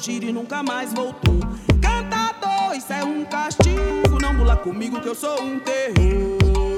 Giro 0.00 0.26
e 0.26 0.32
nunca 0.32 0.62
mais 0.62 0.94
voltou. 0.94 1.40
Cantador, 1.80 2.74
isso 2.74 2.92
é 2.92 3.04
um 3.04 3.24
castigo, 3.24 4.18
não 4.20 4.34
bula 4.34 4.56
comigo 4.56 5.00
que 5.00 5.08
eu 5.08 5.14
sou 5.14 5.42
um 5.42 5.60
terror. 5.60 6.69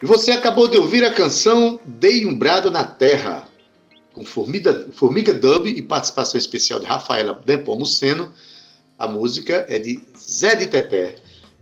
E 0.00 0.06
você 0.06 0.30
acabou 0.30 0.68
de 0.68 0.78
ouvir 0.78 1.04
a 1.04 1.12
canção 1.12 1.80
Dei 1.84 2.24
um 2.24 2.32
Brado 2.32 2.70
na 2.70 2.84
Terra, 2.84 3.48
com 4.12 4.24
Formiga, 4.24 4.86
Formiga 4.92 5.34
Dub 5.34 5.66
e 5.66 5.82
participação 5.82 6.38
especial 6.38 6.78
de 6.78 6.86
Rafaela 6.86 7.40
Depomuceno. 7.44 8.32
A 8.96 9.08
música 9.08 9.66
é 9.68 9.76
de 9.76 10.00
Zé 10.16 10.54
de 10.54 10.68
Teté. 10.68 11.16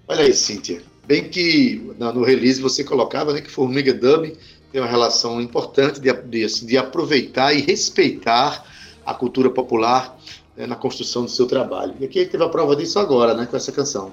Olha 0.06 0.24
aí, 0.24 0.34
Cíntia. 0.34 0.82
Bem 1.06 1.30
que 1.30 1.80
no 1.98 2.22
release 2.22 2.60
você 2.60 2.84
colocava 2.84 3.32
né, 3.32 3.40
que 3.40 3.50
Formiga 3.50 3.94
Dub 3.94 4.36
tem 4.70 4.82
uma 4.82 4.90
relação 4.90 5.40
importante 5.40 5.98
de, 5.98 6.12
de, 6.12 6.44
assim, 6.44 6.66
de 6.66 6.76
aproveitar 6.76 7.54
e 7.54 7.62
respeitar 7.62 8.66
a 9.06 9.14
cultura 9.14 9.48
popular 9.48 10.18
né, 10.54 10.66
na 10.66 10.76
construção 10.76 11.24
do 11.24 11.30
seu 11.30 11.46
trabalho. 11.46 11.94
E 12.00 12.04
aqui 12.04 12.26
teve 12.26 12.44
a 12.44 12.48
prova 12.50 12.76
disso 12.76 12.98
agora, 12.98 13.32
né, 13.32 13.46
com 13.46 13.56
essa 13.56 13.72
canção. 13.72 14.12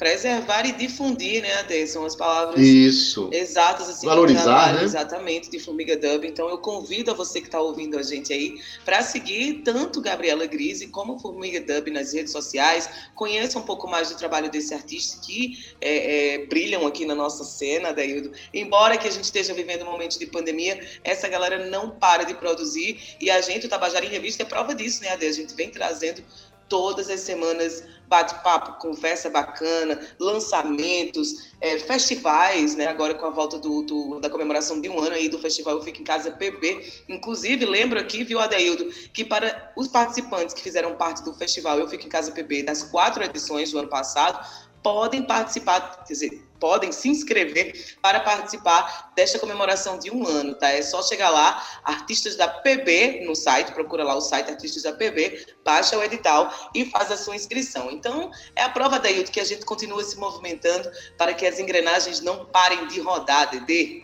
Preservar 0.00 0.64
e 0.64 0.72
difundir, 0.72 1.42
né, 1.42 1.52
Ade? 1.56 1.86
São 1.86 2.06
as 2.06 2.16
palavras 2.16 2.58
Isso. 2.58 3.28
exatas 3.30 3.86
assim 3.90 4.06
Valorizar, 4.06 4.44
trabalho, 4.44 4.78
né? 4.78 4.84
exatamente 4.84 5.50
de 5.50 5.58
Formiga 5.58 5.94
Dub. 5.94 6.24
Então 6.24 6.48
eu 6.48 6.56
convido 6.56 7.10
a 7.10 7.14
você 7.14 7.38
que 7.38 7.48
está 7.48 7.60
ouvindo 7.60 7.98
a 7.98 8.02
gente 8.02 8.32
aí 8.32 8.58
para 8.82 9.02
seguir 9.02 9.60
tanto 9.62 10.00
Gabriela 10.00 10.46
Grise 10.46 10.86
como 10.86 11.18
Formiga 11.18 11.60
Dub 11.60 11.90
nas 11.90 12.14
redes 12.14 12.32
sociais. 12.32 12.88
Conheça 13.14 13.58
um 13.58 13.62
pouco 13.62 13.86
mais 13.86 14.08
do 14.08 14.16
trabalho 14.16 14.50
desse 14.50 14.72
artista 14.72 15.20
que 15.20 15.58
é, 15.82 16.36
é, 16.36 16.46
brilham 16.46 16.86
aqui 16.86 17.04
na 17.04 17.14
nossa 17.14 17.44
cena, 17.44 17.92
Daildo. 17.92 18.32
Embora 18.54 18.96
que 18.96 19.06
a 19.06 19.10
gente 19.10 19.24
esteja 19.24 19.52
vivendo 19.52 19.82
um 19.82 19.90
momento 19.92 20.18
de 20.18 20.24
pandemia, 20.24 20.80
essa 21.04 21.28
galera 21.28 21.68
não 21.68 21.90
para 21.90 22.24
de 22.24 22.32
produzir 22.32 22.98
e 23.20 23.30
a 23.30 23.42
gente, 23.42 23.66
o 23.66 23.68
Tabajara 23.68 24.06
em 24.06 24.08
Revista, 24.08 24.44
é 24.44 24.46
prova 24.46 24.74
disso, 24.74 25.02
né, 25.02 25.10
Ade? 25.10 25.26
A 25.26 25.32
gente 25.32 25.54
vem 25.54 25.68
trazendo 25.68 26.24
todas 26.70 27.10
as 27.10 27.20
semanas 27.20 27.84
bate-papo, 28.08 28.80
conversa 28.80 29.30
bacana, 29.30 30.00
lançamentos, 30.18 31.52
é, 31.60 31.78
festivais, 31.78 32.74
né? 32.74 32.86
Agora 32.86 33.14
com 33.14 33.24
a 33.26 33.30
volta 33.30 33.58
do, 33.58 33.82
do- 33.82 34.18
da 34.20 34.28
comemoração 34.28 34.80
de 34.80 34.88
um 34.88 34.98
ano 34.98 35.14
aí 35.14 35.28
do 35.28 35.38
festival 35.38 35.76
Eu 35.76 35.82
Fico 35.82 36.00
em 36.00 36.04
Casa 36.04 36.32
PB. 36.32 37.04
Inclusive, 37.08 37.64
lembro 37.66 38.00
aqui, 38.00 38.24
viu, 38.24 38.40
Adeildo, 38.40 38.84
que 39.12 39.24
para 39.24 39.72
os 39.76 39.86
participantes 39.86 40.54
que 40.54 40.60
fizeram 40.62 40.96
parte 40.96 41.22
do 41.22 41.32
festival 41.34 41.78
Eu 41.78 41.88
Fico 41.88 42.06
em 42.06 42.08
Casa 42.08 42.32
PB 42.32 42.64
das 42.64 42.82
quatro 42.82 43.22
edições 43.22 43.70
do 43.70 43.78
ano 43.78 43.88
passado, 43.88 44.44
podem 44.82 45.22
participar, 45.22 46.04
quer 46.04 46.12
dizer, 46.12 46.49
podem 46.60 46.92
se 46.92 47.08
inscrever 47.08 47.96
para 48.00 48.20
participar 48.20 49.12
desta 49.16 49.38
comemoração 49.38 49.98
de 49.98 50.10
um 50.10 50.26
ano, 50.26 50.54
tá? 50.54 50.68
É 50.68 50.82
só 50.82 51.02
chegar 51.02 51.30
lá, 51.30 51.66
artistas 51.82 52.36
da 52.36 52.46
PB 52.46 53.24
no 53.24 53.34
site, 53.34 53.72
procura 53.72 54.04
lá 54.04 54.14
o 54.14 54.20
site 54.20 54.50
Artistas 54.50 54.82
da 54.82 54.92
PB, 54.92 55.46
baixa 55.64 55.98
o 55.98 56.02
edital 56.02 56.52
e 56.74 56.84
faz 56.84 57.10
a 57.10 57.16
sua 57.16 57.34
inscrição. 57.34 57.90
Então, 57.90 58.30
é 58.54 58.62
a 58.62 58.68
prova, 58.68 58.98
Dailton, 58.98 59.32
que 59.32 59.40
a 59.40 59.44
gente 59.44 59.64
continua 59.64 60.04
se 60.04 60.18
movimentando 60.18 60.90
para 61.16 61.32
que 61.34 61.46
as 61.46 61.58
engrenagens 61.58 62.20
não 62.20 62.44
parem 62.46 62.86
de 62.86 63.00
rodar, 63.00 63.50
Dedê. 63.50 64.02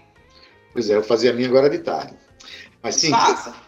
Pois 0.72 0.90
é, 0.90 0.96
eu 0.96 1.02
fazia 1.02 1.30
a 1.30 1.34
minha 1.34 1.48
agora 1.48 1.68
de 1.68 1.78
tarde. 1.78 2.16
Mas 2.82 2.96
sim, 2.96 3.10
Faça. 3.10 3.65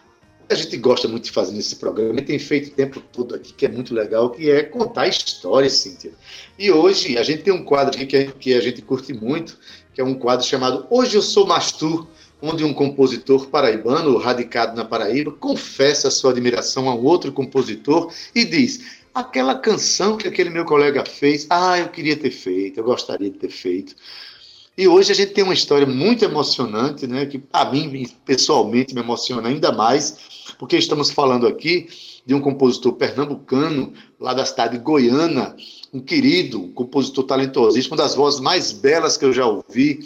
A 0.51 0.55
gente 0.55 0.77
gosta 0.79 1.07
muito 1.07 1.25
de 1.25 1.31
fazer 1.31 1.53
nesse 1.53 1.77
programa 1.77 2.21
e 2.21 2.25
tem 2.25 2.39
feito 2.39 2.69
o 2.69 2.71
tempo 2.71 3.01
todo 3.13 3.35
aqui, 3.35 3.53
que 3.53 3.67
é 3.67 3.69
muito 3.69 3.95
legal, 3.95 4.31
que 4.31 4.51
é 4.51 4.63
contar 4.63 5.07
histórias, 5.07 5.75
Cíntia. 5.75 6.13
E 6.59 6.71
hoje 6.71 7.19
a 7.19 7.23
gente 7.23 7.43
tem 7.43 7.53
um 7.53 7.65
quadro 7.65 7.95
aqui 7.95 8.07
que 8.07 8.17
a, 8.17 8.27
que 8.33 8.55
a 8.55 8.61
gente 8.61 8.81
curte 8.81 9.13
muito, 9.13 9.59
que 9.93 10.01
é 10.01 10.05
um 10.05 10.15
quadro 10.15 10.47
chamado 10.47 10.87
Hoje 10.91 11.17
Eu 11.17 11.23
Sou 11.23 11.47
Mastur, 11.47 12.07
onde 12.41 12.65
um 12.65 12.73
compositor 12.73 13.49
paraibano, 13.49 14.17
radicado 14.17 14.77
na 14.77 14.85
Paraíba, 14.85 15.33
confessa 15.33 16.11
sua 16.11 16.31
admiração 16.31 16.89
a 16.89 16.95
um 16.95 17.05
outro 17.05 17.33
compositor 17.33 18.13
e 18.35 18.45
diz: 18.45 18.99
aquela 19.15 19.55
canção 19.55 20.17
que 20.17 20.29
aquele 20.29 20.51
meu 20.51 20.65
colega 20.65 21.05
fez, 21.05 21.47
ah, 21.51 21.79
eu 21.79 21.89
queria 21.89 22.17
ter 22.17 22.31
feito, 22.31 22.79
eu 22.79 22.85
gostaria 22.85 23.31
de 23.31 23.39
ter 23.39 23.51
feito. 23.51 23.95
E 24.79 24.87
hoje 24.87 25.11
a 25.11 25.15
gente 25.15 25.33
tem 25.33 25.43
uma 25.43 25.53
história 25.53 25.85
muito 25.87 26.25
emocionante, 26.25 27.05
né, 27.05 27.27
que 27.27 27.43
a 27.53 27.65
mim 27.65 28.09
pessoalmente 28.25 28.95
me 28.95 29.01
emociona 29.01 29.49
ainda 29.49 29.73
mais, 29.73 30.17
porque 30.59 30.77
estamos 30.77 31.11
falando 31.11 31.47
aqui 31.47 31.89
de 32.27 32.35
um 32.35 32.41
compositor 32.41 32.93
pernambucano, 32.95 33.93
lá 34.21 34.35
da 34.35 34.45
cidade 34.45 34.77
de 34.77 34.85
Goiânia, 34.85 35.55
um 35.93 36.01
querido 36.01 36.61
um 36.63 36.73
compositor 36.73 37.25
talentosíssimo, 37.25 37.95
uma 37.95 38.03
das 38.03 38.15
vozes 38.15 38.41
mais 38.41 38.73
belas 38.73 39.17
que 39.17 39.25
eu 39.25 39.33
já 39.33 39.47
ouvi, 39.47 40.01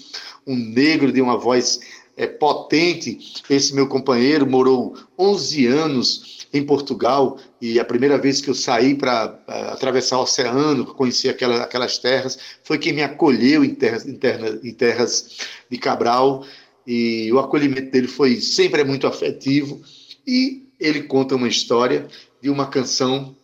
um 0.46 0.54
negro 0.54 1.10
de 1.10 1.20
uma 1.20 1.36
voz 1.36 1.80
é, 2.16 2.26
potente. 2.26 3.42
Esse 3.50 3.74
meu 3.74 3.88
companheiro 3.88 4.46
morou 4.46 4.94
11 5.18 5.66
anos 5.66 6.46
em 6.52 6.62
Portugal 6.62 7.38
e 7.60 7.80
a 7.80 7.84
primeira 7.84 8.18
vez 8.18 8.40
que 8.40 8.50
eu 8.50 8.54
saí 8.54 8.94
para 8.94 9.38
atravessar 9.72 10.18
o 10.18 10.22
oceano, 10.22 10.84
conhecer 10.84 11.30
aquela, 11.30 11.62
aquelas 11.62 11.96
terras, 11.98 12.38
foi 12.62 12.78
quem 12.78 12.92
me 12.92 13.02
acolheu 13.02 13.64
em 13.64 13.74
terras, 13.74 14.06
em, 14.06 14.18
em 14.62 14.74
terras 14.74 15.38
de 15.70 15.78
Cabral 15.78 16.44
e 16.86 17.32
o 17.32 17.38
acolhimento 17.38 17.90
dele 17.90 18.08
foi 18.08 18.40
sempre 18.40 18.82
é 18.82 18.84
muito 18.84 19.06
afetivo 19.06 19.80
e 20.26 20.68
ele 20.78 21.04
conta 21.04 21.34
uma 21.34 21.48
história 21.48 22.08
de 22.40 22.50
uma 22.50 22.66
canção. 22.66 23.36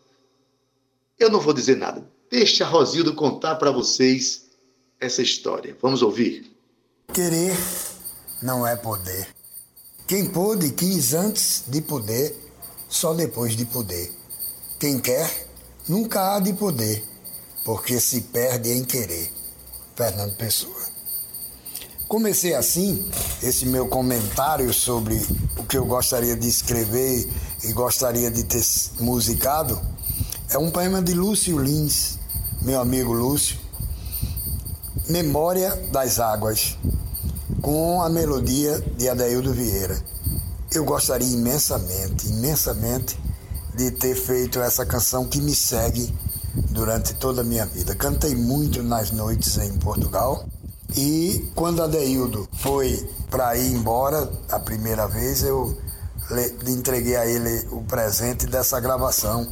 Eu 1.19 1.31
não 1.31 1.41
vou 1.41 1.53
dizer 1.53 1.77
nada. 1.77 2.09
Deixa 2.31 2.65
a 2.65 2.69
Rosildo 2.69 3.15
contar 3.15 3.57
para 3.57 3.71
vocês 3.71 4.47
essa 5.01 5.23
história. 5.23 5.77
Vamos 5.81 6.03
ouvir. 6.03 6.51
Querer 7.13 7.57
não 8.43 8.67
é 8.67 8.77
poder. 8.77 9.29
Quem 10.07 10.27
pôde 10.27 10.71
quis 10.73 11.15
antes 11.15 11.65
de 11.67 11.81
poder, 11.81 12.35
só 12.89 13.15
depois 13.15 13.57
de 13.57 13.65
poder. 13.67 14.11
Quem 14.79 14.99
quer 14.99 15.49
nunca 15.89 16.35
há 16.35 16.41
de 16.41 16.53
poder, 16.53 17.05
porque 17.65 18.01
se 18.01 18.23
perde 18.23 18.71
em 18.71 18.85
querer. 18.85 19.31
Fernando 19.95 20.37
Pessoa. 20.37 20.98
Comecei 22.09 22.55
assim 22.55 23.07
esse 23.43 23.67
meu 23.67 23.87
comentário 23.87 24.73
sobre 24.73 25.21
o 25.59 25.65
que 25.65 25.77
eu 25.77 25.85
gostaria 25.85 26.35
de 26.35 26.49
escrever 26.49 27.29
e 27.63 27.73
gostaria 27.75 28.31
de 28.31 28.45
ter 28.45 28.65
musicado. 28.99 29.79
É 30.49 30.57
um 30.57 30.71
poema 30.71 31.03
de 31.03 31.13
Lúcio 31.13 31.59
Lins, 31.59 32.19
meu 32.63 32.81
amigo 32.81 33.13
Lúcio, 33.13 33.59
Memória 35.07 35.77
das 35.93 36.19
Águas, 36.19 36.79
com 37.61 38.01
a 38.01 38.09
melodia 38.09 38.81
de 38.97 39.07
Adaildo 39.07 39.53
Vieira. 39.53 40.03
Eu 40.73 40.87
gostaria 40.87 41.29
imensamente, 41.29 42.27
imensamente 42.27 43.21
de 43.75 43.91
ter 43.91 44.15
feito 44.15 44.61
essa 44.61 44.87
canção 44.87 45.27
que 45.27 45.43
me 45.43 45.55
segue 45.55 46.11
durante 46.71 47.13
toda 47.17 47.43
a 47.43 47.45
minha 47.45 47.67
vida. 47.67 47.95
Cantei 47.95 48.35
muito 48.35 48.83
nas 48.83 49.11
noites 49.11 49.59
em 49.59 49.77
Portugal 49.77 50.48
e 50.97 51.51
quando 51.55 51.83
Adeildo 51.83 52.49
foi 52.53 53.09
para 53.31 53.57
ir 53.57 53.73
embora 53.73 54.31
a 54.51 54.59
primeira 54.59 55.07
vez, 55.07 55.43
eu 55.43 55.77
entreguei 56.67 57.17
a 57.17 57.27
ele 57.27 57.67
o 57.71 57.83
presente 57.83 58.47
dessa 58.47 58.79
gravação 58.81 59.47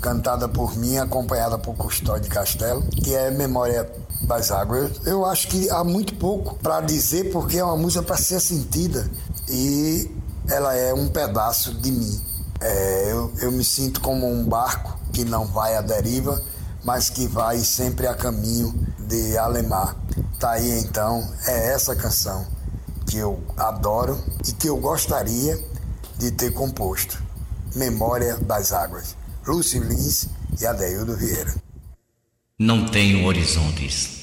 cantada 0.00 0.48
por 0.48 0.76
mim, 0.76 0.96
acompanhada 0.96 1.58
por 1.58 1.74
Custódio 1.76 2.30
Castelo, 2.30 2.82
que 2.82 3.14
é 3.14 3.30
Memória 3.30 3.90
das 4.22 4.50
Águas. 4.50 4.92
Eu 5.04 5.24
acho 5.24 5.48
que 5.48 5.68
há 5.70 5.84
muito 5.84 6.14
pouco 6.14 6.56
para 6.56 6.80
dizer 6.80 7.30
porque 7.30 7.58
é 7.58 7.64
uma 7.64 7.76
música 7.76 8.02
para 8.02 8.16
ser 8.16 8.40
sentida 8.40 9.08
e 9.48 10.10
ela 10.48 10.74
é 10.74 10.92
um 10.92 11.08
pedaço 11.08 11.74
de 11.74 11.90
mim. 11.90 12.20
É, 12.60 13.12
eu, 13.12 13.32
eu 13.40 13.52
me 13.52 13.64
sinto 13.64 14.00
como 14.00 14.26
um 14.26 14.44
barco 14.44 14.98
que 15.12 15.24
não 15.24 15.46
vai 15.46 15.76
à 15.76 15.80
deriva, 15.80 16.42
mas 16.84 17.10
que 17.10 17.26
vai 17.26 17.58
sempre 17.58 18.06
a 18.06 18.14
caminho 18.14 18.72
de 18.98 19.36
Alemar. 19.36 19.96
Tá 20.38 20.52
aí 20.52 20.80
então, 20.80 21.22
é 21.46 21.72
essa 21.72 21.94
canção 21.94 22.46
que 23.08 23.18
eu 23.18 23.42
adoro 23.56 24.22
e 24.46 24.52
que 24.52 24.68
eu 24.68 24.76
gostaria 24.76 25.58
de 26.18 26.30
ter 26.30 26.52
composto. 26.52 27.22
Memória 27.74 28.36
das 28.38 28.72
Águas. 28.72 29.16
Lúcio 29.46 29.82
Lins 29.82 30.28
e 30.60 30.66
Adeildo 30.66 31.16
Vieira. 31.16 31.54
Não 32.58 32.86
tenho 32.86 33.24
horizontes. 33.24 34.20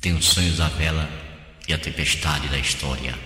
Tenho 0.00 0.22
sonhos 0.22 0.60
à 0.60 0.68
vela 0.68 1.08
e 1.66 1.72
a 1.72 1.78
tempestade 1.78 2.48
da 2.48 2.58
história. 2.58 3.18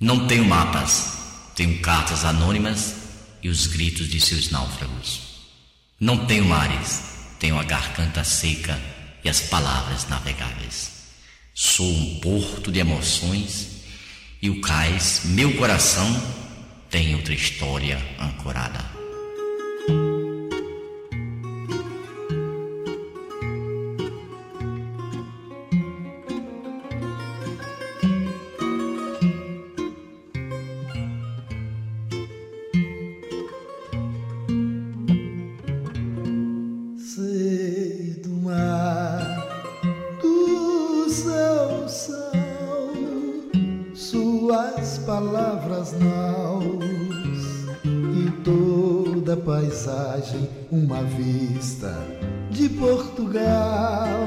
Não 0.00 0.26
tenho 0.26 0.44
mapas, 0.44 1.12
tenho 1.54 1.80
cartas 1.80 2.24
anônimas 2.24 2.94
e 3.42 3.48
os 3.48 3.66
gritos 3.66 4.08
de 4.08 4.20
seus 4.20 4.50
náufragos. 4.50 5.31
Não 6.02 6.26
tenho 6.26 6.44
mares, 6.44 7.00
tenho 7.38 7.56
a 7.56 7.62
garganta 7.62 8.24
seca 8.24 8.76
e 9.22 9.28
as 9.28 9.42
palavras 9.42 10.08
navegáveis. 10.08 10.90
Sou 11.54 11.88
um 11.88 12.18
porto 12.18 12.72
de 12.72 12.80
emoções 12.80 13.84
e 14.42 14.50
o 14.50 14.60
cais, 14.60 15.20
meu 15.26 15.56
coração, 15.56 16.20
tem 16.90 17.14
outra 17.14 17.32
história 17.32 18.04
ancorada. 18.18 18.91
E 47.92 48.30
toda 48.42 49.34
a 49.34 49.36
paisagem 49.36 50.48
uma 50.70 51.02
vista 51.02 51.94
de 52.50 52.68
Portugal. 52.70 54.18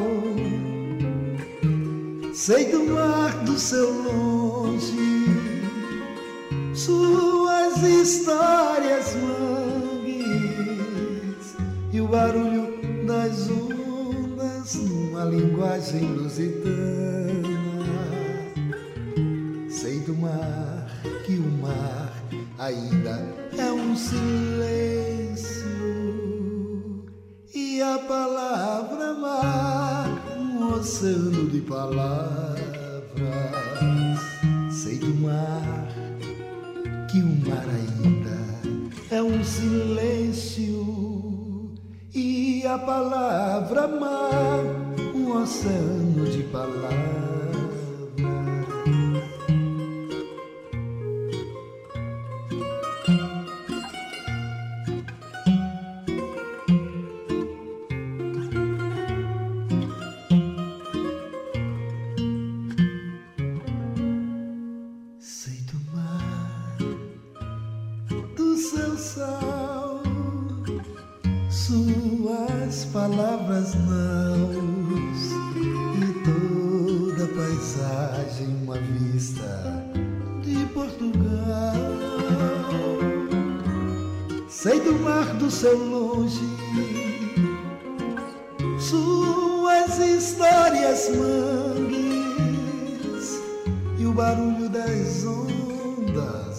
Sei 2.33 2.71
do 2.71 2.83
mar 2.85 3.31
do 3.45 3.57
seu 3.57 3.89
longe, 4.03 5.25
suas 6.73 7.81
histórias 7.81 9.15
mangues 9.15 10.25
e 11.93 12.01
o 12.01 12.07
barulho 12.07 12.75
das 13.07 13.49
ondas 13.49 14.75
numa 14.75 15.23
linguagem 15.25 16.03
lusitana. 16.03 17.54
Que 21.25 21.37
o 21.37 21.51
mar 21.61 22.11
ainda 22.57 23.35
é 23.57 23.71
um 23.71 23.95
silêncio 23.95 25.65
e 27.53 27.81
a 27.81 27.97
palavra 27.99 29.13
mar 29.13 30.09
um 30.37 30.73
oceano 30.73 31.47
de 31.49 31.61
palavras. 31.61 32.45
Sei 34.71 34.97
do 34.97 35.13
mar 35.15 35.87
que 37.11 37.19
o 37.19 37.49
mar 37.49 37.65
ainda 37.69 38.37
é 39.11 39.21
um 39.21 39.43
silêncio 39.43 40.75
e 42.13 42.65
a 42.65 42.77
palavra 42.77 43.87
mar 43.87 44.63
um 45.13 45.41
oceano 45.41 46.25
de 46.29 46.43
palavras. 46.43 47.44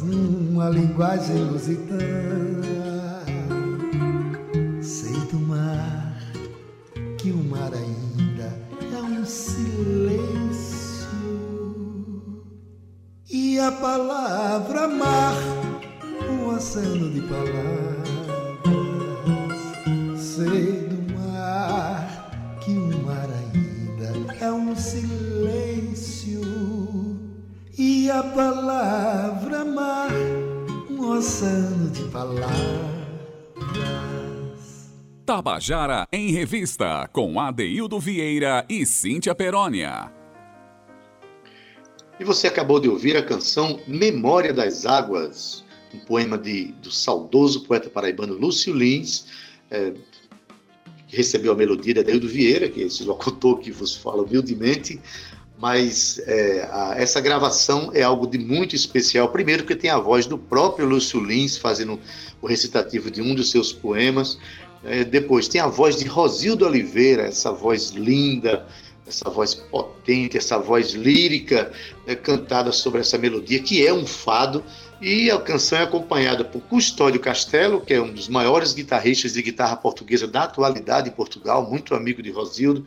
Numa 0.02 0.68
linguagem 0.68 1.44
lusitana. 1.44 2.85
Tabajara 35.66 36.06
em 36.12 36.30
Revista, 36.30 37.08
com 37.12 37.40
Adeildo 37.40 37.98
Vieira 37.98 38.64
e 38.68 38.86
Cíntia 38.86 39.34
Perónia. 39.34 40.12
E 42.20 42.24
você 42.24 42.46
acabou 42.46 42.78
de 42.78 42.88
ouvir 42.88 43.16
a 43.16 43.22
canção 43.22 43.80
Memória 43.84 44.52
das 44.52 44.86
Águas, 44.86 45.64
um 45.92 45.98
poema 45.98 46.38
de, 46.38 46.66
do 46.80 46.92
saudoso 46.92 47.64
poeta 47.64 47.90
paraibano 47.90 48.34
Lúcio 48.34 48.72
Lins, 48.72 49.26
é, 49.68 49.92
que 51.08 51.16
recebeu 51.16 51.50
a 51.50 51.56
melodia 51.56 51.94
de 51.94 52.00
Adeildo 52.00 52.28
Vieira, 52.28 52.68
que 52.68 52.82
é 52.82 52.86
esse 52.86 53.02
locutor 53.02 53.58
que 53.58 53.72
vos 53.72 53.96
fala 53.96 54.22
humildemente, 54.22 55.00
mas 55.58 56.20
é, 56.26 56.68
a- 56.70 56.94
essa 56.96 57.20
gravação 57.20 57.90
é 57.92 58.02
algo 58.02 58.28
de 58.28 58.38
muito 58.38 58.76
especial. 58.76 59.30
Primeiro, 59.30 59.64
porque 59.64 59.74
tem 59.74 59.90
a 59.90 59.98
voz 59.98 60.26
do 60.26 60.38
próprio 60.38 60.86
Lúcio 60.86 61.18
Lins 61.18 61.56
fazendo 61.56 61.98
o 62.40 62.46
recitativo 62.46 63.10
de 63.10 63.20
um 63.20 63.34
dos 63.34 63.50
seus 63.50 63.72
poemas. 63.72 64.38
É, 64.86 65.04
depois, 65.04 65.48
tem 65.48 65.60
a 65.60 65.66
voz 65.66 65.96
de 65.96 66.06
Rosildo 66.06 66.64
Oliveira, 66.64 67.22
essa 67.22 67.50
voz 67.52 67.90
linda, 67.90 68.64
essa 69.06 69.30
voz 69.30 69.54
potente, 69.54 70.36
essa 70.36 70.58
voz 70.58 70.92
lírica 70.92 71.72
né, 72.06 72.14
cantada 72.14 72.72
sobre 72.72 73.00
essa 73.00 73.16
melodia, 73.16 73.60
que 73.60 73.86
é 73.86 73.92
um 73.92 74.06
fado. 74.06 74.64
E 75.00 75.30
a 75.30 75.38
canção 75.38 75.78
é 75.78 75.82
acompanhada 75.82 76.42
por 76.42 76.60
Custódio 76.62 77.20
Castelo, 77.20 77.82
que 77.82 77.92
é 77.92 78.00
um 78.00 78.12
dos 78.12 78.28
maiores 78.28 78.72
guitarristas 78.72 79.34
de 79.34 79.42
guitarra 79.42 79.76
portuguesa 79.76 80.26
da 80.26 80.44
atualidade 80.44 81.10
em 81.10 81.12
Portugal, 81.12 81.68
muito 81.68 81.94
amigo 81.94 82.22
de 82.22 82.30
Rosildo, 82.30 82.86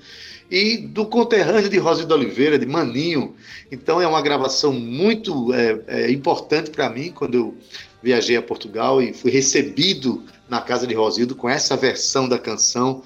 e 0.50 0.78
do 0.78 1.06
conterrâneo 1.06 1.70
de 1.70 1.78
Rosildo 1.78 2.16
Oliveira, 2.16 2.58
de 2.58 2.66
Maninho. 2.66 3.36
Então 3.72 4.02
é 4.02 4.08
uma 4.08 4.22
gravação 4.22 4.74
muito 4.74 5.54
é, 5.54 5.80
é, 5.88 6.12
importante 6.12 6.72
para 6.72 6.90
mim 6.90 7.12
quando 7.12 7.36
eu 7.36 7.58
viajei 8.02 8.36
a 8.36 8.42
Portugal 8.42 9.02
e 9.02 9.14
fui 9.14 9.30
recebido 9.30 10.24
na 10.50 10.62
casa 10.62 10.88
de 10.88 10.94
Rosildo 10.94 11.36
com 11.36 11.48
essa 11.48 11.78
versão 11.78 12.28
da 12.28 12.40
canção, 12.40 13.04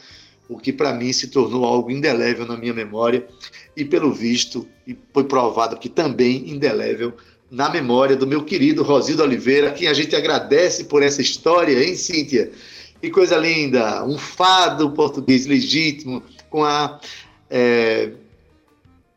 o 0.48 0.58
que 0.58 0.72
para 0.72 0.94
mim 0.94 1.12
se 1.12 1.28
tornou 1.28 1.66
algo 1.66 1.92
indelével 1.92 2.46
na 2.46 2.58
minha 2.58 2.74
memória 2.74 3.28
e 3.76 3.84
pelo 3.84 4.14
visto 4.14 4.68
e 4.88 4.98
foi 5.14 5.24
provado 5.24 5.78
que 5.78 5.90
também 5.90 6.50
indelével 6.50 7.14
na 7.50 7.70
memória 7.70 8.16
do 8.16 8.26
meu 8.26 8.44
querido 8.44 8.82
Rosildo 8.82 9.22
Oliveira, 9.22 9.72
quem 9.72 9.88
a 9.88 9.94
gente 9.94 10.16
agradece 10.16 10.86
por 10.86 11.04
essa 11.04 11.22
história, 11.22 11.84
hein, 11.84 11.96
Cíntia? 11.96 12.52
Que 13.00 13.12
coisa 13.12 13.38
linda! 13.38 14.04
Um 14.06 14.18
fado 14.18 14.92
português 14.92 15.46
legítimo 15.46 16.24
com 16.50 16.64
a 16.64 17.00
é, 17.50 18.12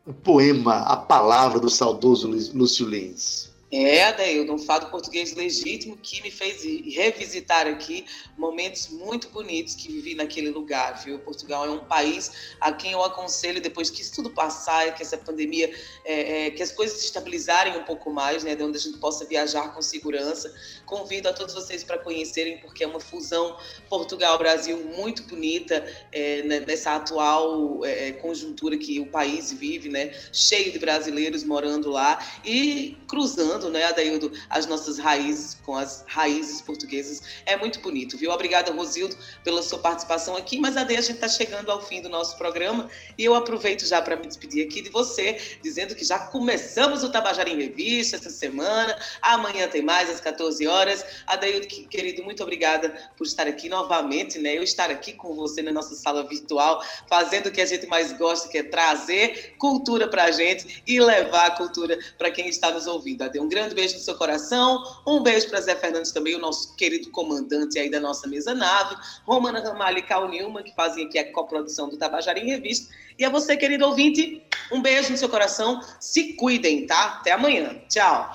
o 0.05 0.13
poema, 0.13 0.77
a 0.83 0.95
palavra 0.95 1.59
do 1.59 1.69
saudoso 1.69 2.29
Lúcio 2.53 2.87
Lins. 2.87 3.46
É, 3.69 4.05
Adaildo, 4.05 4.53
um 4.53 4.57
fado 4.57 4.89
português 4.89 5.35
legítimo 5.35 5.97
que 5.97 6.21
me 6.21 6.31
fez 6.31 6.63
revisitar 6.95 7.67
aqui 7.67 8.05
momentos 8.37 8.87
muito 8.87 9.27
bonitos 9.27 9.75
que 9.75 9.91
vivi 9.91 10.15
naquele 10.15 10.49
lugar, 10.51 11.03
viu? 11.03 11.19
Portugal 11.19 11.65
é 11.65 11.69
um 11.69 11.83
país 11.83 12.55
a 12.61 12.71
quem 12.71 12.93
eu 12.93 13.03
aconselho, 13.03 13.59
depois 13.59 13.89
que 13.89 14.01
isso 14.01 14.15
tudo 14.15 14.29
passar, 14.29 14.95
que 14.95 15.03
essa 15.03 15.17
pandemia, 15.17 15.69
é, 16.05 16.45
é, 16.45 16.51
que 16.51 16.63
as 16.63 16.71
coisas 16.71 16.97
se 16.97 17.05
estabilizarem 17.07 17.77
um 17.77 17.83
pouco 17.83 18.09
mais, 18.09 18.41
né? 18.41 18.55
De 18.55 18.63
onde 18.63 18.77
a 18.77 18.79
gente 18.79 18.99
possa 18.99 19.25
viajar 19.25 19.73
com 19.73 19.81
segurança. 19.81 20.53
Convido 20.85 21.27
a 21.27 21.33
todos 21.33 21.53
vocês 21.53 21.83
para 21.83 21.97
conhecerem, 21.97 22.59
porque 22.59 22.85
é 22.85 22.87
uma 22.87 23.01
fusão 23.01 23.57
Portugal-Brasil 23.89 24.77
muito 24.95 25.23
bonita 25.23 25.85
é, 26.13 26.41
nessa 26.43 26.95
atual 26.95 27.83
é, 27.83 28.13
conjuntura 28.13 28.77
que 28.77 28.97
o 29.01 29.07
país 29.07 29.51
vive, 29.51 29.89
né? 29.89 30.13
Cheio 30.31 30.71
de 30.71 30.79
brasileiros 30.79 31.43
morando 31.43 31.89
lá 31.89 32.25
e 32.45 32.95
cruzando 33.09 33.56
retomando, 33.57 33.69
né, 33.69 33.85
Adaildo, 33.85 34.31
as 34.49 34.65
nossas 34.65 34.97
raízes, 34.97 35.55
com 35.65 35.75
as 35.75 36.03
raízes 36.07 36.61
portuguesas. 36.61 37.21
É 37.45 37.57
muito 37.57 37.79
bonito, 37.79 38.17
viu? 38.17 38.31
Obrigada, 38.31 38.71
Rosildo, 38.71 39.17
pela 39.43 39.61
sua 39.61 39.79
participação 39.79 40.35
aqui. 40.37 40.59
Mas, 40.59 40.77
Ade, 40.77 40.95
a 40.95 41.01
gente 41.01 41.15
está 41.15 41.27
chegando 41.27 41.71
ao 41.71 41.81
fim 41.81 42.01
do 42.01 42.09
nosso 42.09 42.37
programa 42.37 42.89
e 43.17 43.25
eu 43.25 43.35
aproveito 43.35 43.85
já 43.85 44.01
para 44.01 44.15
me 44.15 44.27
despedir 44.27 44.65
aqui 44.65 44.81
de 44.81 44.89
você, 44.89 45.37
dizendo 45.61 45.95
que 45.95 46.05
já 46.05 46.19
começamos 46.19 47.03
o 47.03 47.11
Tabajara 47.11 47.49
em 47.49 47.57
Revista 47.57 48.15
essa 48.15 48.29
semana. 48.29 48.97
Amanhã 49.21 49.67
tem 49.67 49.81
mais, 49.81 50.09
às 50.09 50.19
14 50.19 50.65
horas. 50.67 51.03
Adaildo, 51.25 51.67
que- 51.67 51.87
querido, 51.87 52.23
muito 52.23 52.43
obrigada 52.43 52.89
por 53.17 53.25
estar 53.25 53.47
aqui 53.47 53.67
novamente, 53.67 54.39
né? 54.39 54.57
Eu 54.57 54.63
estar 54.63 54.89
aqui 54.91 55.13
com 55.13 55.33
você 55.33 55.61
na 55.61 55.71
nossa 55.71 55.95
sala 55.95 56.27
virtual, 56.27 56.83
fazendo 57.09 57.47
o 57.47 57.51
que 57.51 57.61
a 57.61 57.65
gente 57.65 57.87
mais 57.87 58.13
gosta, 58.13 58.47
que 58.49 58.57
é 58.57 58.63
trazer 58.63 59.55
cultura 59.57 60.07
para 60.07 60.25
a 60.25 60.31
gente 60.31 60.83
e 60.85 60.99
levar 60.99 61.47
a 61.47 61.51
cultura 61.51 61.97
para 62.17 62.29
quem 62.31 62.47
está 62.47 62.71
nos 62.71 62.87
ouvindo. 62.87 63.23
Ade, 63.23 63.39
grande 63.47 63.75
beijo 63.75 63.95
no 63.95 63.99
seu 63.99 64.15
coração, 64.15 64.83
um 65.05 65.21
beijo 65.21 65.49
para 65.49 65.61
Zé 65.61 65.75
Fernandes 65.75 66.11
também, 66.11 66.35
o 66.35 66.39
nosso 66.39 66.75
querido 66.75 67.09
comandante 67.11 67.79
aí 67.79 67.89
da 67.89 67.99
nossa 67.99 68.27
mesa 68.27 68.53
nave, 68.53 68.95
Romana 69.25 69.59
Ramalho 69.59 69.99
e 69.99 70.01
Cal 70.01 70.27
Nilma, 70.27 70.63
que 70.63 70.73
fazem 70.75 71.05
aqui 71.05 71.17
a 71.17 71.31
coprodução 71.31 71.89
do 71.89 71.97
Tabajara 71.97 72.39
em 72.39 72.47
Revista. 72.47 72.93
E 73.17 73.25
a 73.25 73.29
você, 73.29 73.57
querido 73.57 73.85
ouvinte, 73.85 74.43
um 74.71 74.81
beijo 74.81 75.11
no 75.11 75.17
seu 75.17 75.29
coração, 75.29 75.81
se 75.99 76.33
cuidem, 76.33 76.85
tá? 76.85 77.17
Até 77.19 77.31
amanhã. 77.31 77.81
Tchau. 77.89 78.33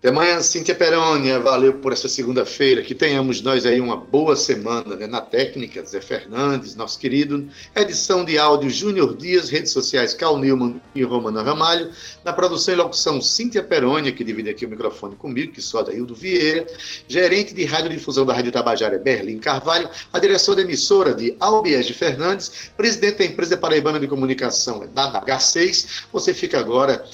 Até 0.00 0.10
amanhã, 0.10 0.40
Cíntia 0.40 0.76
Perônia. 0.76 1.40
Valeu 1.40 1.72
por 1.72 1.92
essa 1.92 2.08
segunda-feira. 2.08 2.82
Que 2.82 2.94
tenhamos 2.94 3.42
nós 3.42 3.66
aí 3.66 3.80
uma 3.80 3.96
boa 3.96 4.36
semana 4.36 4.94
né? 4.94 5.08
na 5.08 5.20
técnica. 5.20 5.84
Zé 5.84 6.00
Fernandes, 6.00 6.76
nosso 6.76 6.96
querido. 7.00 7.48
Edição 7.74 8.24
de 8.24 8.38
áudio 8.38 8.70
Júnior 8.70 9.16
Dias, 9.16 9.48
redes 9.48 9.72
sociais 9.72 10.14
Cal 10.14 10.38
Newman 10.38 10.80
e 10.94 11.02
Romana 11.02 11.42
Ramalho. 11.42 11.90
Na 12.24 12.32
produção 12.32 12.74
e 12.74 12.76
locução 12.76 13.20
Cíntia 13.20 13.60
Perônia, 13.60 14.12
que 14.12 14.22
divide 14.22 14.48
aqui 14.48 14.66
o 14.66 14.68
microfone 14.68 15.16
comigo, 15.16 15.50
que 15.50 15.60
sou 15.60 15.80
Adaildo 15.80 16.14
Vieira. 16.14 16.64
Gerente 17.08 17.52
de 17.52 17.64
radiodifusão 17.64 18.24
da 18.24 18.32
Rádio 18.32 18.52
Tabajara, 18.52 19.00
Berlim 19.00 19.40
Carvalho. 19.40 19.90
A 20.12 20.20
direção 20.20 20.54
da 20.54 20.62
emissora 20.62 21.12
de 21.12 21.34
Albiege 21.40 21.92
Fernandes. 21.92 22.70
Presidente 22.76 23.18
da 23.18 23.24
empresa 23.24 23.56
Paraibana 23.56 23.98
de 23.98 24.06
Comunicação, 24.06 24.88
da 24.94 25.20
H6. 25.22 26.04
Você 26.12 26.32
fica 26.32 26.56
agora 26.60 27.04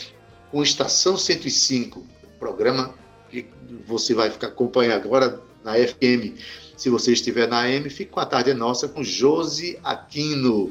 com 0.51 0.63
Estação 0.63 1.17
105 1.17 2.13
programa 2.39 2.95
que 3.31 3.47
você 3.87 4.15
vai 4.15 4.31
ficar 4.31 4.49
acompanhando 4.49 5.05
agora 5.05 5.41
na 5.63 5.75
FM. 5.75 6.39
Se 6.77 6.91
você 6.91 7.13
estiver 7.13 7.49
na 7.49 7.61
AM, 7.61 7.89
fique 7.89 8.11
com 8.11 8.21
a 8.21 8.27
tarde 8.27 8.53
nossa 8.53 8.89
com 8.89 9.03
Josi 9.03 9.79
Aquino, 9.83 10.71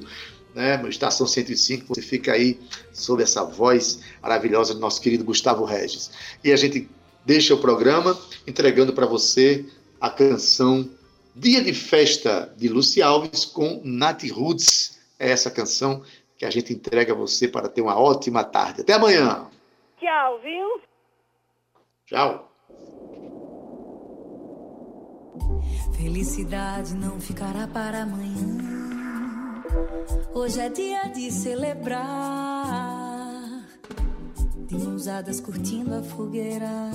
né? 0.53 0.81
Estação 0.87 1.25
105, 1.25 1.93
você 1.93 2.01
fica 2.01 2.33
aí 2.33 2.59
sob 2.91 3.23
essa 3.23 3.43
voz 3.43 4.01
maravilhosa 4.21 4.73
do 4.73 4.79
nosso 4.79 5.01
querido 5.01 5.23
Gustavo 5.23 5.65
Regis. 5.65 6.11
E 6.43 6.51
a 6.51 6.55
gente 6.55 6.89
deixa 7.25 7.53
o 7.53 7.57
programa 7.57 8.17
entregando 8.45 8.93
para 8.93 9.05
você 9.05 9.65
a 9.99 10.09
canção 10.09 10.89
Dia 11.35 11.63
de 11.63 11.73
Festa 11.73 12.53
de 12.55 12.67
Luci 12.69 13.01
Alves 13.01 13.43
com 13.43 13.81
Nat 13.83 14.23
Roots. 14.29 14.99
É 15.17 15.31
essa 15.31 15.49
canção 15.49 16.03
que 16.37 16.45
a 16.45 16.49
gente 16.51 16.71
entrega 16.71 17.13
a 17.13 17.15
você 17.15 17.47
para 17.47 17.67
ter 17.67 17.81
uma 17.81 17.99
ótima 17.99 18.43
tarde. 18.43 18.81
Até 18.81 18.93
amanhã. 18.93 19.47
Tchau, 19.99 20.39
viu? 20.43 20.92
Tchau. 22.05 22.49
Felicidade 25.95 26.93
não 26.95 27.19
ficará 27.19 27.67
para 27.67 28.03
amanhã. 28.03 29.63
Hoje 30.33 30.59
é 30.59 30.69
dia 30.69 31.03
de 31.07 31.31
celebrar. 31.31 32.03
De 34.67 34.75
mãos 34.75 35.39
curtindo 35.39 35.95
a 35.95 36.03
fogueira. 36.03 36.91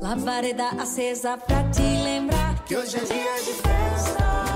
Labareda 0.00 0.70
acesa 0.70 1.38
pra 1.38 1.70
te 1.70 1.82
lembrar 1.82 2.64
que 2.64 2.76
hoje 2.76 2.96
é 2.96 3.04
dia 3.04 3.34
de 3.42 3.52
festa. 3.62 4.53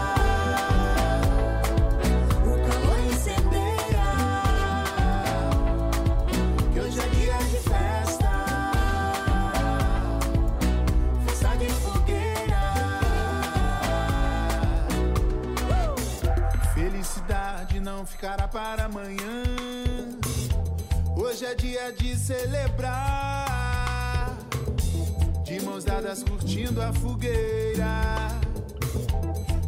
Não 17.99 18.07
ficará 18.07 18.47
para 18.47 18.85
amanhã. 18.85 19.43
Hoje 21.17 21.45
é 21.45 21.55
dia 21.57 21.93
de 21.93 22.17
celebrar. 22.17 23.49
De 25.43 25.61
mãos 25.63 25.83
dadas 25.83 26.23
curtindo 26.23 26.81
a 26.81 26.93
fogueira. 26.93 28.29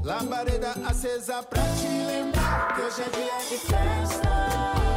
Labareda 0.04 0.76
acesa 0.88 1.42
pra 1.42 1.60
te 1.74 1.88
lembrar 1.88 2.74
que 2.76 2.82
hoje 2.82 3.02
é 3.02 3.08
dia 3.08 3.38
de 3.48 3.58
festa. 3.66 4.89